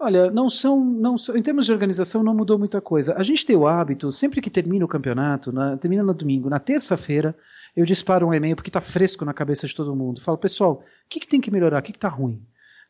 [0.01, 3.15] Olha, não são, não são, em termos de organização não mudou muita coisa.
[3.17, 6.57] A gente tem o hábito, sempre que termina o campeonato, na, termina no domingo, na
[6.57, 7.35] terça-feira,
[7.75, 10.21] eu disparo um e-mail porque está fresco na cabeça de todo mundo.
[10.21, 11.79] Falo, pessoal, o que, que tem que melhorar?
[11.79, 12.41] O que está ruim?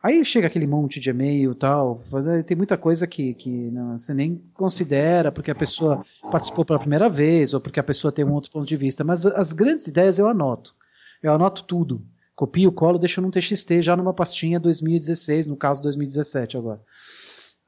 [0.04, 2.00] Aí chega aquele monte de e-mail tal,
[2.46, 7.10] tem muita coisa que, que não, você nem considera porque a pessoa participou pela primeira
[7.10, 9.04] vez ou porque a pessoa tem um outro ponto de vista.
[9.04, 10.74] Mas as grandes ideias eu anoto.
[11.22, 12.02] Eu anoto tudo
[12.40, 16.80] copio, colo, deixo num TXT já numa pastinha 2016, no caso 2017 agora.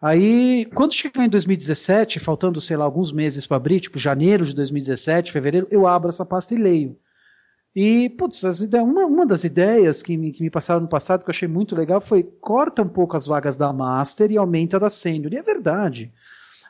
[0.02, 4.56] Aí, quando chegar em 2017, faltando, sei lá, alguns meses para abrir, tipo janeiro de
[4.56, 6.98] 2017, fevereiro, eu abro essa pasta e leio.
[7.76, 11.30] E, putz, ideias, uma, uma das ideias que me, que me passaram no passado, que
[11.30, 14.80] eu achei muito legal, foi corta um pouco as vagas da Master e aumenta a
[14.80, 15.34] da Senior.
[15.34, 16.14] E é verdade.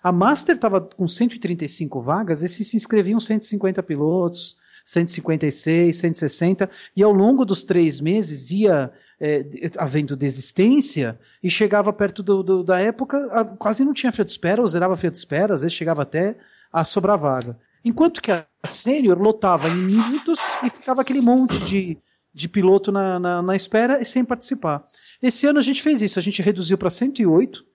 [0.01, 4.57] A Master estava com 135 vagas e se inscreviam 150 pilotos.
[4.85, 9.45] 156, 160, e ao longo dos três meses ia é,
[9.77, 14.31] havendo desistência e chegava perto do, do, da época, a, quase não tinha fila de
[14.31, 16.35] espera, ou zerava fila de espera, às vezes chegava até
[16.73, 17.57] a sobrar vaga.
[17.83, 21.97] Enquanto que a sênior lotava em minutos e ficava aquele monte de,
[22.33, 24.85] de piloto na, na, na espera e sem participar.
[25.21, 27.65] Esse ano a gente fez isso, a gente reduziu para 108,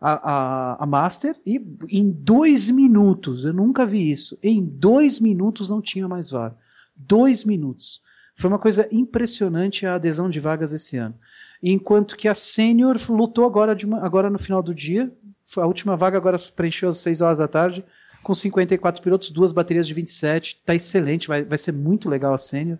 [0.00, 5.70] a, a, a, Master e em dois minutos, eu nunca vi isso, em dois minutos
[5.70, 6.56] não tinha mais vaga.
[6.94, 8.00] Dois minutos.
[8.34, 11.14] Foi uma coisa impressionante a adesão de vagas esse ano.
[11.62, 15.10] Enquanto que a Sênior lutou agora, uma, agora no final do dia,
[15.56, 17.84] a última vaga agora preencheu às 6 horas da tarde,
[18.22, 22.38] com 54 pilotos, duas baterias de 27, tá excelente, vai, vai ser muito legal a
[22.38, 22.78] Sênior.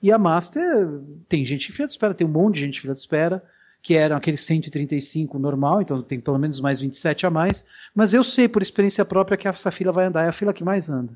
[0.00, 2.80] E a Master, tem gente em fila de espera, tem um monte de gente em
[2.80, 3.42] fila de espera,
[3.82, 7.64] que eram aqueles 135 normal, então tem pelo menos mais 27 a mais,
[7.94, 10.62] mas eu sei por experiência própria que essa fila vai andar, é a fila que
[10.62, 11.12] mais anda.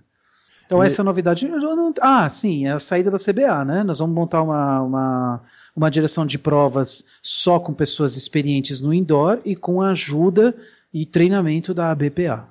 [0.67, 0.87] Então e...
[0.87, 1.49] essa é novidade.
[1.49, 1.95] Não...
[2.01, 3.85] Ah, sim, é a saída da CBA, né?
[3.85, 5.41] Nós vamos montar uma, uma,
[5.77, 10.55] uma direção de provas só com pessoas experientes no indoor e com a ajuda
[10.93, 12.49] e treinamento da BPA.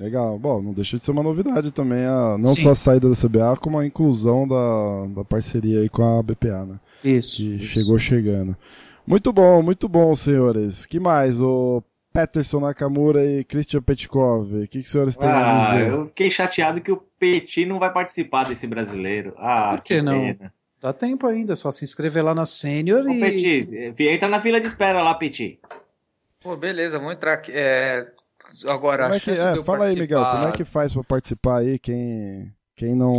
[0.00, 0.36] Legal.
[0.36, 2.62] Bom, não deixa de ser uma novidade também, a, não Sim.
[2.62, 6.66] só a saída da CBA, como a inclusão da, da parceria aí com a BPA,
[6.66, 6.80] né?
[7.04, 7.36] Isso.
[7.36, 7.66] Que isso.
[7.66, 8.56] chegou chegando.
[9.06, 10.86] Muito bom, muito bom, senhores.
[10.86, 11.40] que mais?
[11.40, 11.82] O
[12.12, 14.54] Peterson Nakamura e Christian Petkov.
[14.54, 15.88] O que, que os senhores têm ah, a dizer?
[15.90, 19.34] Eu fiquei chateado que o Petit não vai participar desse brasileiro.
[19.36, 20.20] Ah, Por que, que não?
[20.20, 20.52] Pena.
[20.80, 23.18] Dá tempo ainda, é só se inscrever lá na Sênior e.
[23.18, 25.58] Petit, entra na fila de espera lá, Petit.
[26.42, 27.50] Pô, beleza, vamos entrar aqui.
[27.54, 28.06] É...
[28.68, 31.78] Agora, como é que, é, fala aí, Miguel, como é que faz para participar aí?
[31.78, 33.18] Quem, quem não.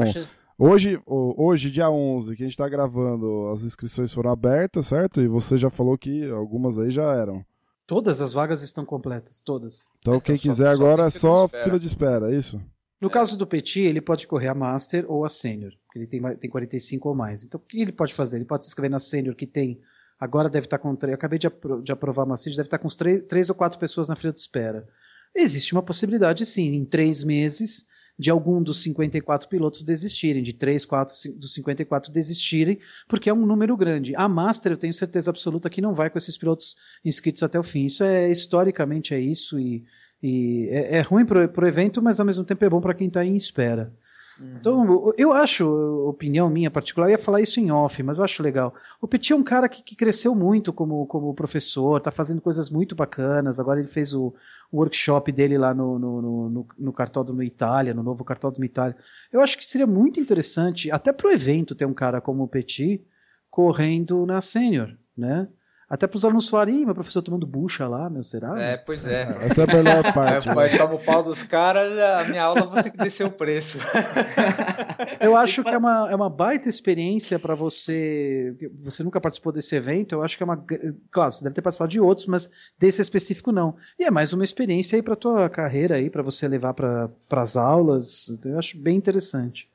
[0.58, 5.20] Hoje, hoje, dia 11, que a gente tá gravando, as inscrições foram abertas, certo?
[5.20, 7.46] E você já falou que algumas aí já eram.
[7.86, 9.90] Todas as vagas estão completas, todas.
[10.00, 12.62] Então, quem então, quiser só, agora é só fila de espera, é isso?
[13.02, 13.12] No é.
[13.12, 16.50] caso do Petit, ele pode correr a Master ou a Sênior, porque ele tem, tem
[16.50, 17.44] 45 ou mais.
[17.44, 18.38] Então, o que ele pode fazer?
[18.38, 19.82] Ele pode se inscrever na Sênior, que tem.
[20.18, 20.98] Agora deve estar com.
[21.02, 23.78] Eu acabei de, apro de aprovar a Master, deve estar com três, três ou quatro
[23.78, 24.88] pessoas na fila de espera.
[25.36, 27.86] Existe uma possibilidade, sim, em três meses
[28.18, 33.46] de algum dos 54 pilotos desistirem, de 3, 4 dos 54 desistirem, porque é um
[33.46, 34.16] número grande.
[34.16, 37.64] A Master, eu tenho certeza absoluta que não vai com esses pilotos inscritos até o
[37.64, 37.86] fim.
[37.86, 39.84] Isso é, historicamente, é isso, e,
[40.24, 43.08] e é, é ruim para o evento, mas ao mesmo tempo é bom para quem
[43.08, 43.94] está em espera.
[44.40, 44.56] Uhum.
[44.60, 45.66] Então, eu acho,
[46.08, 48.74] opinião minha particular, eu ia falar isso em off, mas eu acho legal.
[49.02, 52.70] O Petit é um cara que, que cresceu muito como, como professor, tá fazendo coisas
[52.70, 53.60] muito bacanas.
[53.60, 54.34] Agora ele fez o,
[54.72, 58.96] o workshop dele lá no, no, no, no Cartódromo Itália, no novo Cartódromo Itália.
[59.32, 63.06] Eu acho que seria muito interessante, até pro evento, ter um cara como o Petit
[63.50, 65.48] correndo na Sênior, né?
[65.90, 68.60] Até para os alunos falarem, meu professor tomando bucha lá, meu, será?
[68.60, 69.24] É, pois é.
[69.46, 70.50] Essa é a melhor parte.
[70.50, 70.78] Vai né?
[70.78, 73.80] tomar o pau dos caras, a minha aula vai ter que descer o preço.
[75.20, 78.56] Eu acho que é uma, é uma baita experiência para você.
[78.84, 80.64] Você nunca participou desse evento, eu acho que é uma.
[81.12, 83.76] Claro, você deve ter participado de outros, mas desse específico não.
[84.00, 87.58] E é mais uma experiência aí para tua carreira aí, para você levar para as
[87.58, 88.28] aulas.
[88.44, 89.70] Eu acho bem interessante.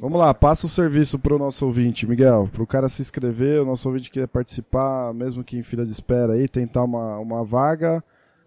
[0.00, 2.48] Vamos lá, passa o serviço para o nosso ouvinte, Miguel.
[2.52, 5.92] Para o cara se inscrever, o nosso ouvinte quer participar, mesmo que em fila de
[5.92, 8.02] espera aí, tentar uma, uma vaga.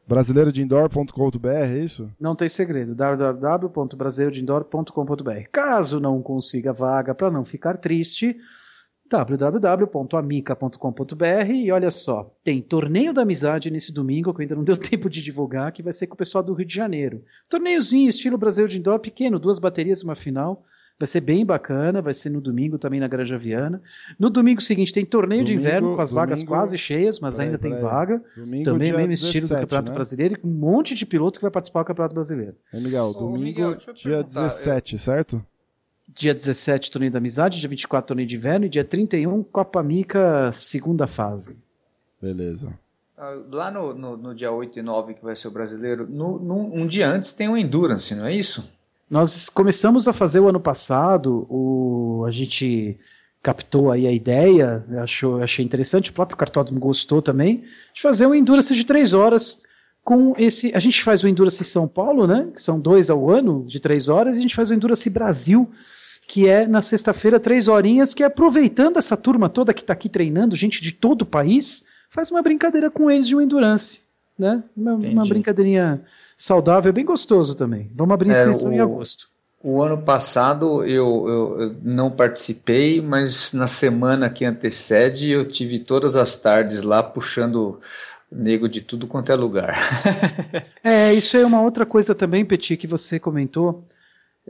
[0.07, 2.09] Brasileirodeindor.com.br, é isso?
[2.19, 2.93] Não tem segredo.
[2.93, 5.47] www.brasileirodeindor.com.br.
[5.51, 8.37] Caso não consiga vaga, para não ficar triste,
[9.09, 15.07] www.amica.com.br e olha só, tem torneio da amizade nesse domingo, que ainda não deu tempo
[15.09, 17.23] de divulgar, que vai ser com o pessoal do Rio de Janeiro.
[17.47, 20.65] Torneiozinho, estilo Brasil de Indoor, pequeno, duas baterias, uma final.
[20.99, 23.81] Vai ser bem bacana, vai ser no domingo também na Granja Viana.
[24.17, 27.39] No domingo seguinte tem torneio domingo, de inverno com as domingo, vagas quase cheias, mas
[27.39, 28.23] ainda tem vaga.
[28.37, 29.95] Domingo, também mesmo 17, estilo do Campeonato né?
[29.95, 32.55] Brasileiro e um monte de piloto que vai participar do Campeonato Brasileiro.
[32.71, 34.99] É legal, domingo, Miguel, dia 17, eu...
[34.99, 35.45] certo?
[36.07, 40.51] Dia 17, torneio da amizade, dia 24, torneio de inverno e dia 31, Copa Mica,
[40.51, 41.57] segunda fase.
[42.21, 42.77] Beleza.
[43.17, 46.39] Ah, lá no, no, no, dia 8 e 9, que vai ser o brasileiro, no,
[46.39, 48.69] no, um dia antes tem o Endurance, não é isso?
[49.09, 52.97] Nós começamos a fazer o ano passado, o, a gente
[53.41, 58.33] captou aí a ideia, achou, achei interessante, o próprio cartódromo gostou também, de fazer um
[58.33, 59.61] Endurance de três horas
[60.03, 60.71] com esse.
[60.73, 62.47] A gente faz o Endurance São Paulo, né?
[62.55, 65.69] Que são dois ao ano, de três horas, e a gente faz o Endurance Brasil,
[66.27, 70.07] que é na sexta-feira, três horinhas, que é aproveitando essa turma toda que está aqui
[70.07, 74.01] treinando, gente de todo o país, faz uma brincadeira com eles de um Endurance.
[74.39, 74.63] Né?
[74.75, 76.01] Uma, uma brincadeirinha
[76.37, 77.89] saudável, bem gostoso também.
[77.95, 79.27] Vamos abrir inscrição é, o, em agosto.
[79.63, 85.79] O ano passado eu, eu, eu, não participei, mas na semana que antecede eu tive
[85.79, 87.79] todas as tardes lá puxando
[88.29, 89.77] nego de tudo quanto é lugar.
[90.83, 93.85] é, isso é uma outra coisa também, Petit, que você comentou.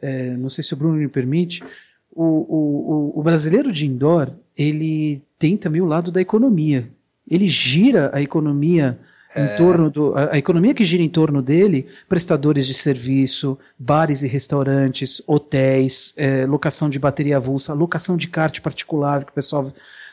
[0.02, 1.64] É, não sei se o Bruno me permite.
[2.12, 6.90] O, o, o brasileiro de indoor, ele tem também o lado da economia.
[7.30, 9.00] Ele gira a economia
[9.36, 9.56] em é.
[9.56, 14.28] torno do a, a, economia que gira em torno dele, prestadores de serviço, bares e
[14.28, 19.72] restaurantes, hotéis, é, locação de bateria avulsa, locação de kart particular que o pessoal.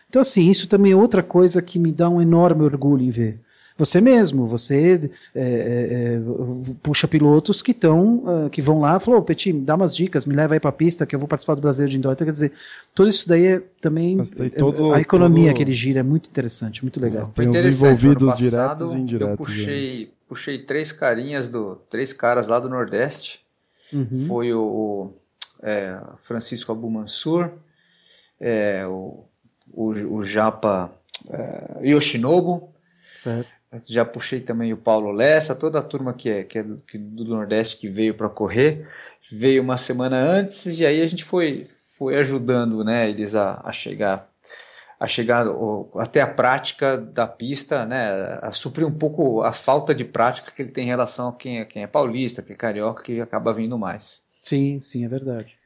[0.09, 3.39] Então assim, isso também é outra coisa que me dá um enorme orgulho em ver.
[3.81, 6.21] Você mesmo, você é, é, é
[6.83, 10.35] puxa pilotos que estão, uh, ah, que vão lá, falou, Petit, dá umas dicas, me
[10.35, 12.13] leva aí para a pista que eu vou participar do Brasileiro de Indoor.
[12.13, 12.53] Então, quer dizer,
[12.95, 15.57] tudo isso daí é também é, todo, a economia todo...
[15.57, 17.33] que ele gira é muito interessante, muito legal.
[17.35, 19.39] Tem os envolvidos diretos e indiretos.
[19.39, 20.09] Eu puxei, né?
[20.29, 23.41] puxei três carinhas do, três caras lá do Nordeste.
[23.91, 24.27] Uhum.
[24.29, 25.15] Foi o, o
[25.63, 27.49] é, Francisco Abumansur,
[28.39, 29.25] é, o,
[29.73, 30.93] o, o Japa
[31.31, 32.75] é, Yoshinobu.
[33.23, 33.60] Certo.
[33.87, 36.99] Já puxei também o Paulo Lessa, toda a turma que é, que é do, que,
[36.99, 38.89] do Nordeste que veio para correr,
[39.31, 43.71] veio uma semana antes e aí a gente foi, foi ajudando né, eles a, a
[43.71, 44.27] chegar
[44.99, 45.47] a chegar
[45.97, 50.61] até a prática da pista, né, a suprir um pouco a falta de prática que
[50.61, 53.51] ele tem em relação a quem, a quem é paulista, quem é carioca, que acaba
[53.51, 54.23] vindo mais.
[54.45, 55.57] Sim, sim, é verdade.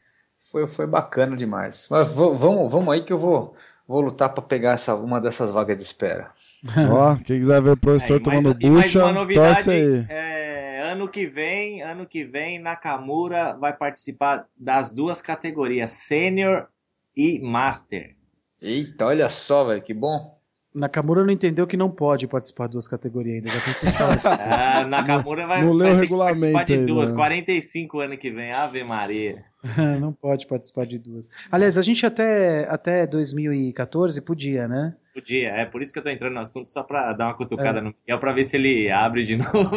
[0.52, 1.88] Foi, foi bacana demais.
[1.90, 3.56] Mas vamos, vamos aí que eu vou,
[3.88, 6.30] vou lutar para pegar essa, uma dessas vagas de espera.
[6.90, 9.00] Ó, quem quiser ver o professor tomando bucha,
[9.34, 10.06] torce aí.
[10.08, 16.68] É, ano que vem, ano que vem, Nakamura vai participar das duas categorias, Sênior
[17.14, 18.16] e Master.
[18.62, 20.38] Eita, olha só, velho, que bom.
[20.74, 24.18] Nakamura não entendeu que não pode participar de duas categorias ainda.
[24.18, 27.10] Já ah, Nakamura vai, não vai o regulamento participar de duas.
[27.10, 27.16] Ainda.
[27.16, 29.44] 45 ano que vem, Ave Maria.
[30.00, 31.30] não pode participar de duas.
[31.52, 34.96] Aliás, a gente até, até 2014 podia, né?
[35.14, 37.78] Podia, é por isso que eu tô entrando no assunto, só pra dar uma cutucada
[37.78, 37.80] é.
[37.80, 39.70] no Miguel pra ver se ele abre de novo.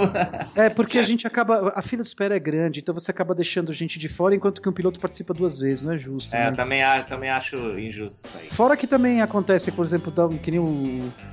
[0.56, 1.72] é, porque a gente acaba.
[1.76, 4.68] A fila de espera é grande, então você acaba deixando gente de fora enquanto que
[4.68, 6.36] um piloto participa duas vezes, não é justo.
[6.36, 6.50] É, né?
[6.50, 8.48] eu também, também acho injusto isso aí.
[8.50, 10.12] Fora que também acontece, por exemplo,
[10.42, 10.66] que nem o,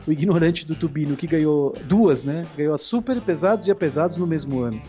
[0.06, 2.44] o ignorante do Tubino, que ganhou duas, né?
[2.54, 4.82] Ganhou a super pesados e a pesados no mesmo ano.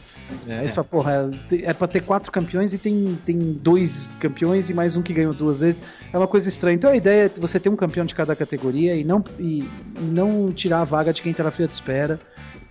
[0.46, 0.60] É.
[0.60, 4.70] Aí você fala, porra, é, é pra ter quatro campeões e tem, tem dois campeões
[4.70, 5.82] e mais um que ganhou duas vezes.
[6.12, 6.76] É uma coisa estranha.
[6.76, 9.68] Então a ideia é você ter um campeão de cada categoria e não, e
[10.02, 12.20] não tirar a vaga de quem está na fila de espera,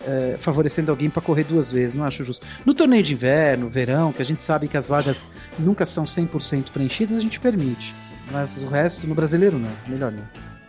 [0.07, 2.47] é, favorecendo alguém para correr duas vezes, não acho justo.
[2.65, 5.27] No torneio de inverno, verão, que a gente sabe que as vagas
[5.59, 7.95] nunca são 100% preenchidas, a gente permite.
[8.31, 9.71] Mas o resto, no brasileiro, não.
[9.87, 10.25] Melhor não.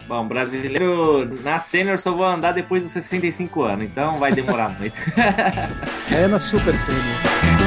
[0.08, 4.96] Bom, brasileiro na sênior só vou andar depois dos 65 anos, então vai demorar muito.
[6.12, 7.65] é na super sênior.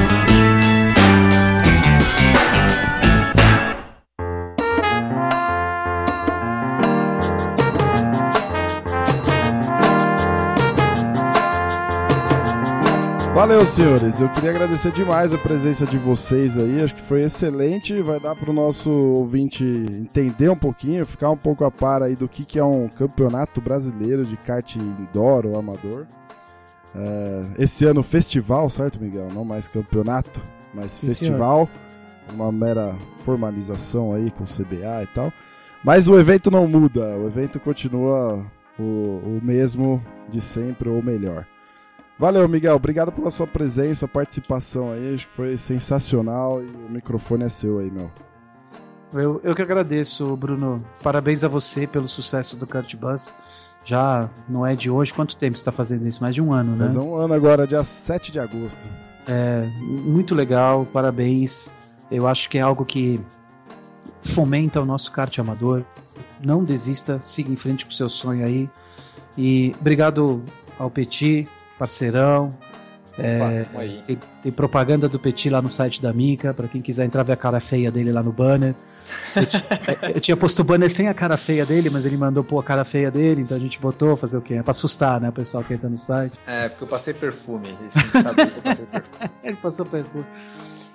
[13.39, 14.19] Valeu, senhores.
[14.19, 16.81] Eu queria agradecer demais a presença de vocês aí.
[16.83, 18.01] Acho que foi excelente.
[18.01, 22.17] Vai dar para o nosso ouvinte entender um pouquinho, ficar um pouco a par aí
[22.17, 26.05] do que, que é um campeonato brasileiro de kart indoor ou amador.
[26.93, 29.29] É, esse ano, festival, certo, Miguel?
[29.33, 30.41] Não mais campeonato,
[30.73, 31.69] mas Sim, festival.
[32.27, 32.35] Senhor.
[32.35, 35.31] Uma mera formalização aí com o CBA e tal.
[35.81, 38.45] Mas o evento não muda, o evento continua
[38.77, 41.47] o, o mesmo de sempre ou melhor.
[42.19, 42.75] Valeu, Miguel.
[42.75, 45.15] Obrigado pela sua presença, participação aí.
[45.15, 48.11] Acho que foi sensacional e o microfone é seu aí, meu.
[49.13, 50.83] Eu, eu que agradeço, Bruno.
[51.01, 53.33] Parabéns a você pelo sucesso do Kart Bus.
[53.85, 55.13] Já não é de hoje.
[55.13, 56.21] Quanto tempo você está fazendo isso?
[56.21, 56.85] Mais de um ano, né?
[56.85, 58.85] Faz um ano agora, dia 7 de agosto.
[59.25, 61.71] É, muito legal, parabéns.
[62.11, 63.21] Eu acho que é algo que
[64.21, 65.85] fomenta o nosso kart amador.
[66.43, 68.69] Não desista, siga em frente com o seu sonho aí.
[69.37, 70.43] E obrigado
[70.77, 71.47] ao Petit,
[71.79, 72.53] parceirão.
[73.21, 73.65] É,
[74.05, 77.33] tem, tem, propaganda do Petit lá no site da Mica, para quem quiser entrar ver
[77.33, 78.73] a cara feia dele lá no banner.
[79.35, 79.43] Eu,
[80.11, 82.59] é, eu tinha posto o banner sem a cara feia dele, mas ele mandou pôr
[82.59, 84.53] a cara feia dele, então a gente botou fazer o quê?
[84.53, 86.39] É pra assustar, né, o pessoal que entra no site.
[86.47, 87.67] É, porque eu passei perfume.
[87.69, 89.31] Ele sabe que eu passei perfume.
[89.43, 90.25] ele passou perfume.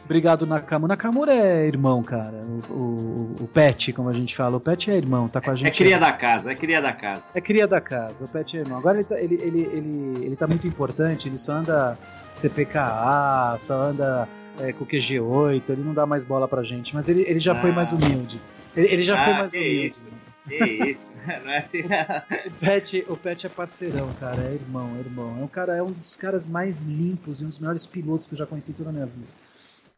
[0.04, 0.88] Obrigado, Nakamura.
[0.88, 2.44] Nakamura é irmão, cara.
[2.68, 4.56] O, o, o, Pet, como a gente fala.
[4.56, 5.68] O Pet é irmão, tá com a é gente.
[5.68, 7.24] É cria da casa, é cria da casa.
[7.34, 8.78] É cria da casa, o Pet é irmão.
[8.78, 11.98] Agora ele tá, ele, ele, ele, ele tá muito importante, ele só anda
[12.34, 14.28] CPKA, só anda
[14.60, 16.94] é, com QG8, ele não dá mais bola pra gente.
[16.94, 17.56] Mas ele, ele já ah.
[17.56, 18.40] foi mais humilde.
[18.76, 19.86] Ele, ele já ah, foi mais humilde.
[19.86, 20.24] Isso.
[20.46, 21.10] Que isso,
[21.42, 21.80] não é assim.
[21.80, 25.38] o, Pet, o Pet é parceirão, cara, é irmão, é irmão.
[25.40, 28.34] É um cara, é um dos caras mais limpos e um dos melhores pilotos que
[28.34, 29.26] eu já conheci toda a minha vida.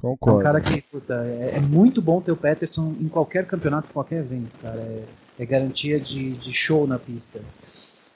[0.01, 0.39] Concordo.
[0.39, 3.91] É um cara que, puta, é, é, muito bom ter o Peterson em qualquer campeonato,
[3.91, 4.79] qualquer evento, cara.
[4.79, 5.05] É,
[5.39, 7.41] é garantia de, de show na pista.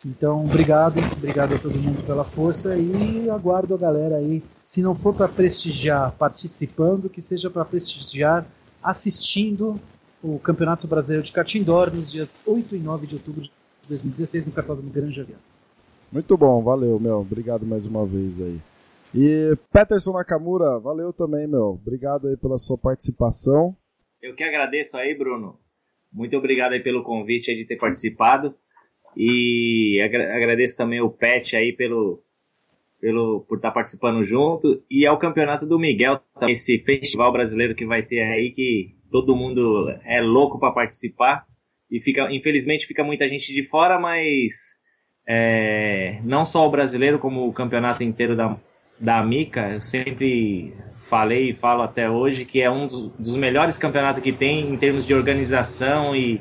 [0.07, 4.43] Então, obrigado, obrigado a todo mundo pela força e aguardo a galera aí.
[4.65, 8.47] Se não for para prestigiar participando, que seja para prestigiar
[8.83, 9.79] assistindo
[10.23, 13.51] o Campeonato Brasileiro de Kart Indoor nos dias 8 e 9 de outubro de
[13.89, 15.43] 2016 no Cartódromo Granja Viana.
[16.11, 17.21] Muito bom, valeu, meu.
[17.21, 18.59] Obrigado mais uma vez aí.
[19.15, 21.81] E Peterson Nakamura, valeu também, meu.
[21.81, 23.77] Obrigado aí pela sua participação.
[24.23, 25.59] Eu que agradeço aí, Bruno.
[26.13, 28.55] Muito obrigado aí pelo convite aí de ter participado.
[29.17, 32.23] E agradeço também o Pet aí pelo,
[33.01, 34.83] pelo, por estar participando junto.
[34.89, 39.89] E ao campeonato do Miguel, esse festival brasileiro que vai ter aí, que todo mundo
[40.05, 41.47] é louco para participar.
[41.91, 44.79] E fica, infelizmente fica muita gente de fora, mas
[45.27, 48.57] é, não só o brasileiro, como o campeonato inteiro da,
[49.01, 50.75] da Mica, eu sempre
[51.09, 54.77] falei e falo até hoje que é um dos, dos, melhores campeonatos que tem em
[54.77, 56.41] termos de organização e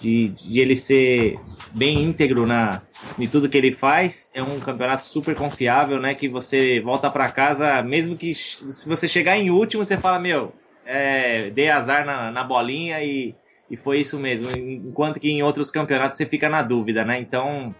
[0.00, 1.34] de, de ele ser
[1.76, 2.80] bem íntegro na,
[3.18, 4.30] em tudo que ele faz.
[4.32, 6.14] É um campeonato super confiável, né?
[6.14, 10.52] Que você volta para casa, mesmo que se você chegar em último, você fala, meu,
[10.86, 13.34] é, dei azar na, na bolinha e,
[13.70, 14.48] E foi isso mesmo.
[14.56, 17.20] Enquanto que em outros campeonatos você fica na dúvida, né?
[17.20, 17.74] Então,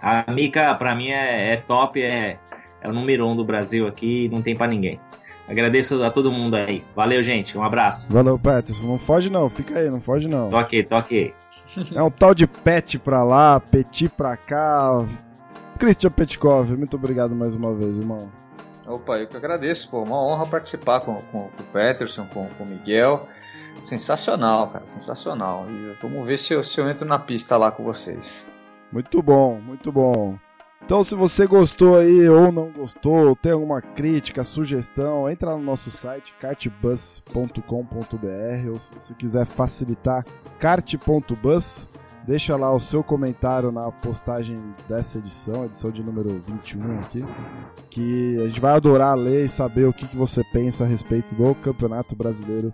[0.00, 2.38] a Mika, para mim, é, é, top, é,
[2.80, 5.00] é o número um do Brasil aqui, não tem para ninguém.
[5.48, 6.84] Agradeço a todo mundo aí.
[6.94, 7.56] Valeu, gente.
[7.56, 8.12] Um abraço.
[8.12, 8.86] Valeu, Peterson.
[8.86, 10.50] Não foge não, fica aí, não foge não.
[10.50, 11.32] Tô aqui, tô aqui.
[11.94, 15.04] É um tal de pet pra lá, petit pra cá.
[15.78, 18.30] Christian Petkov, muito obrigado mais uma vez, irmão.
[18.86, 20.02] Opa, eu que agradeço, pô.
[20.02, 23.28] Uma honra participar com, com, com o Peterson, com, com o Miguel.
[23.84, 25.66] Sensacional, cara, sensacional.
[25.68, 28.46] E vamos ver se eu, se eu entro na pista lá com vocês.
[28.90, 30.38] Muito bom, muito bom.
[30.84, 35.90] Então, se você gostou aí ou não gostou, tem alguma crítica, sugestão, entra no nosso
[35.90, 40.24] site cartbus.com.br ou se você quiser facilitar,
[40.58, 41.88] kart.bus.
[42.26, 47.24] Deixa lá o seu comentário na postagem dessa edição, edição de número 21 aqui,
[47.88, 51.34] que a gente vai adorar ler e saber o que, que você pensa a respeito
[51.34, 52.70] do Campeonato Brasileiro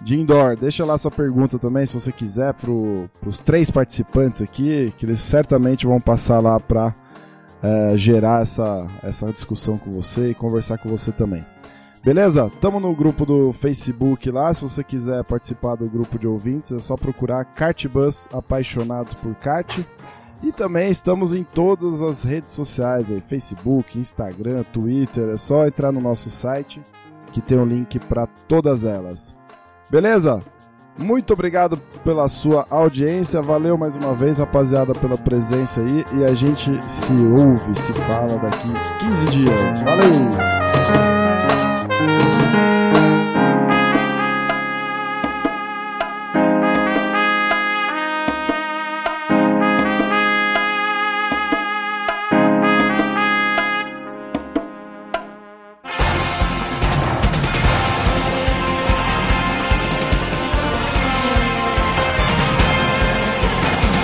[0.00, 0.56] de Indoor.
[0.56, 5.18] Deixa lá sua pergunta também, se você quiser, para os três participantes aqui, que eles
[5.18, 6.94] certamente vão passar lá para
[7.64, 11.44] é, gerar essa, essa discussão com você e conversar com você também.
[12.04, 12.52] Beleza?
[12.60, 14.52] Tamo no grupo do Facebook lá.
[14.52, 19.78] Se você quiser participar do grupo de ouvintes, é só procurar Kartbus Apaixonados por Kart.
[20.42, 25.30] E também estamos em todas as redes sociais, aí, Facebook, Instagram, Twitter.
[25.30, 26.82] É só entrar no nosso site
[27.32, 29.34] que tem o um link para todas elas.
[29.88, 30.42] Beleza?
[30.96, 33.42] Muito obrigado pela sua audiência.
[33.42, 36.04] Valeu mais uma vez, rapaziada, pela presença aí.
[36.18, 38.68] E a gente se ouve, se fala daqui
[39.00, 39.80] 15 dias.
[39.82, 41.23] Valeu!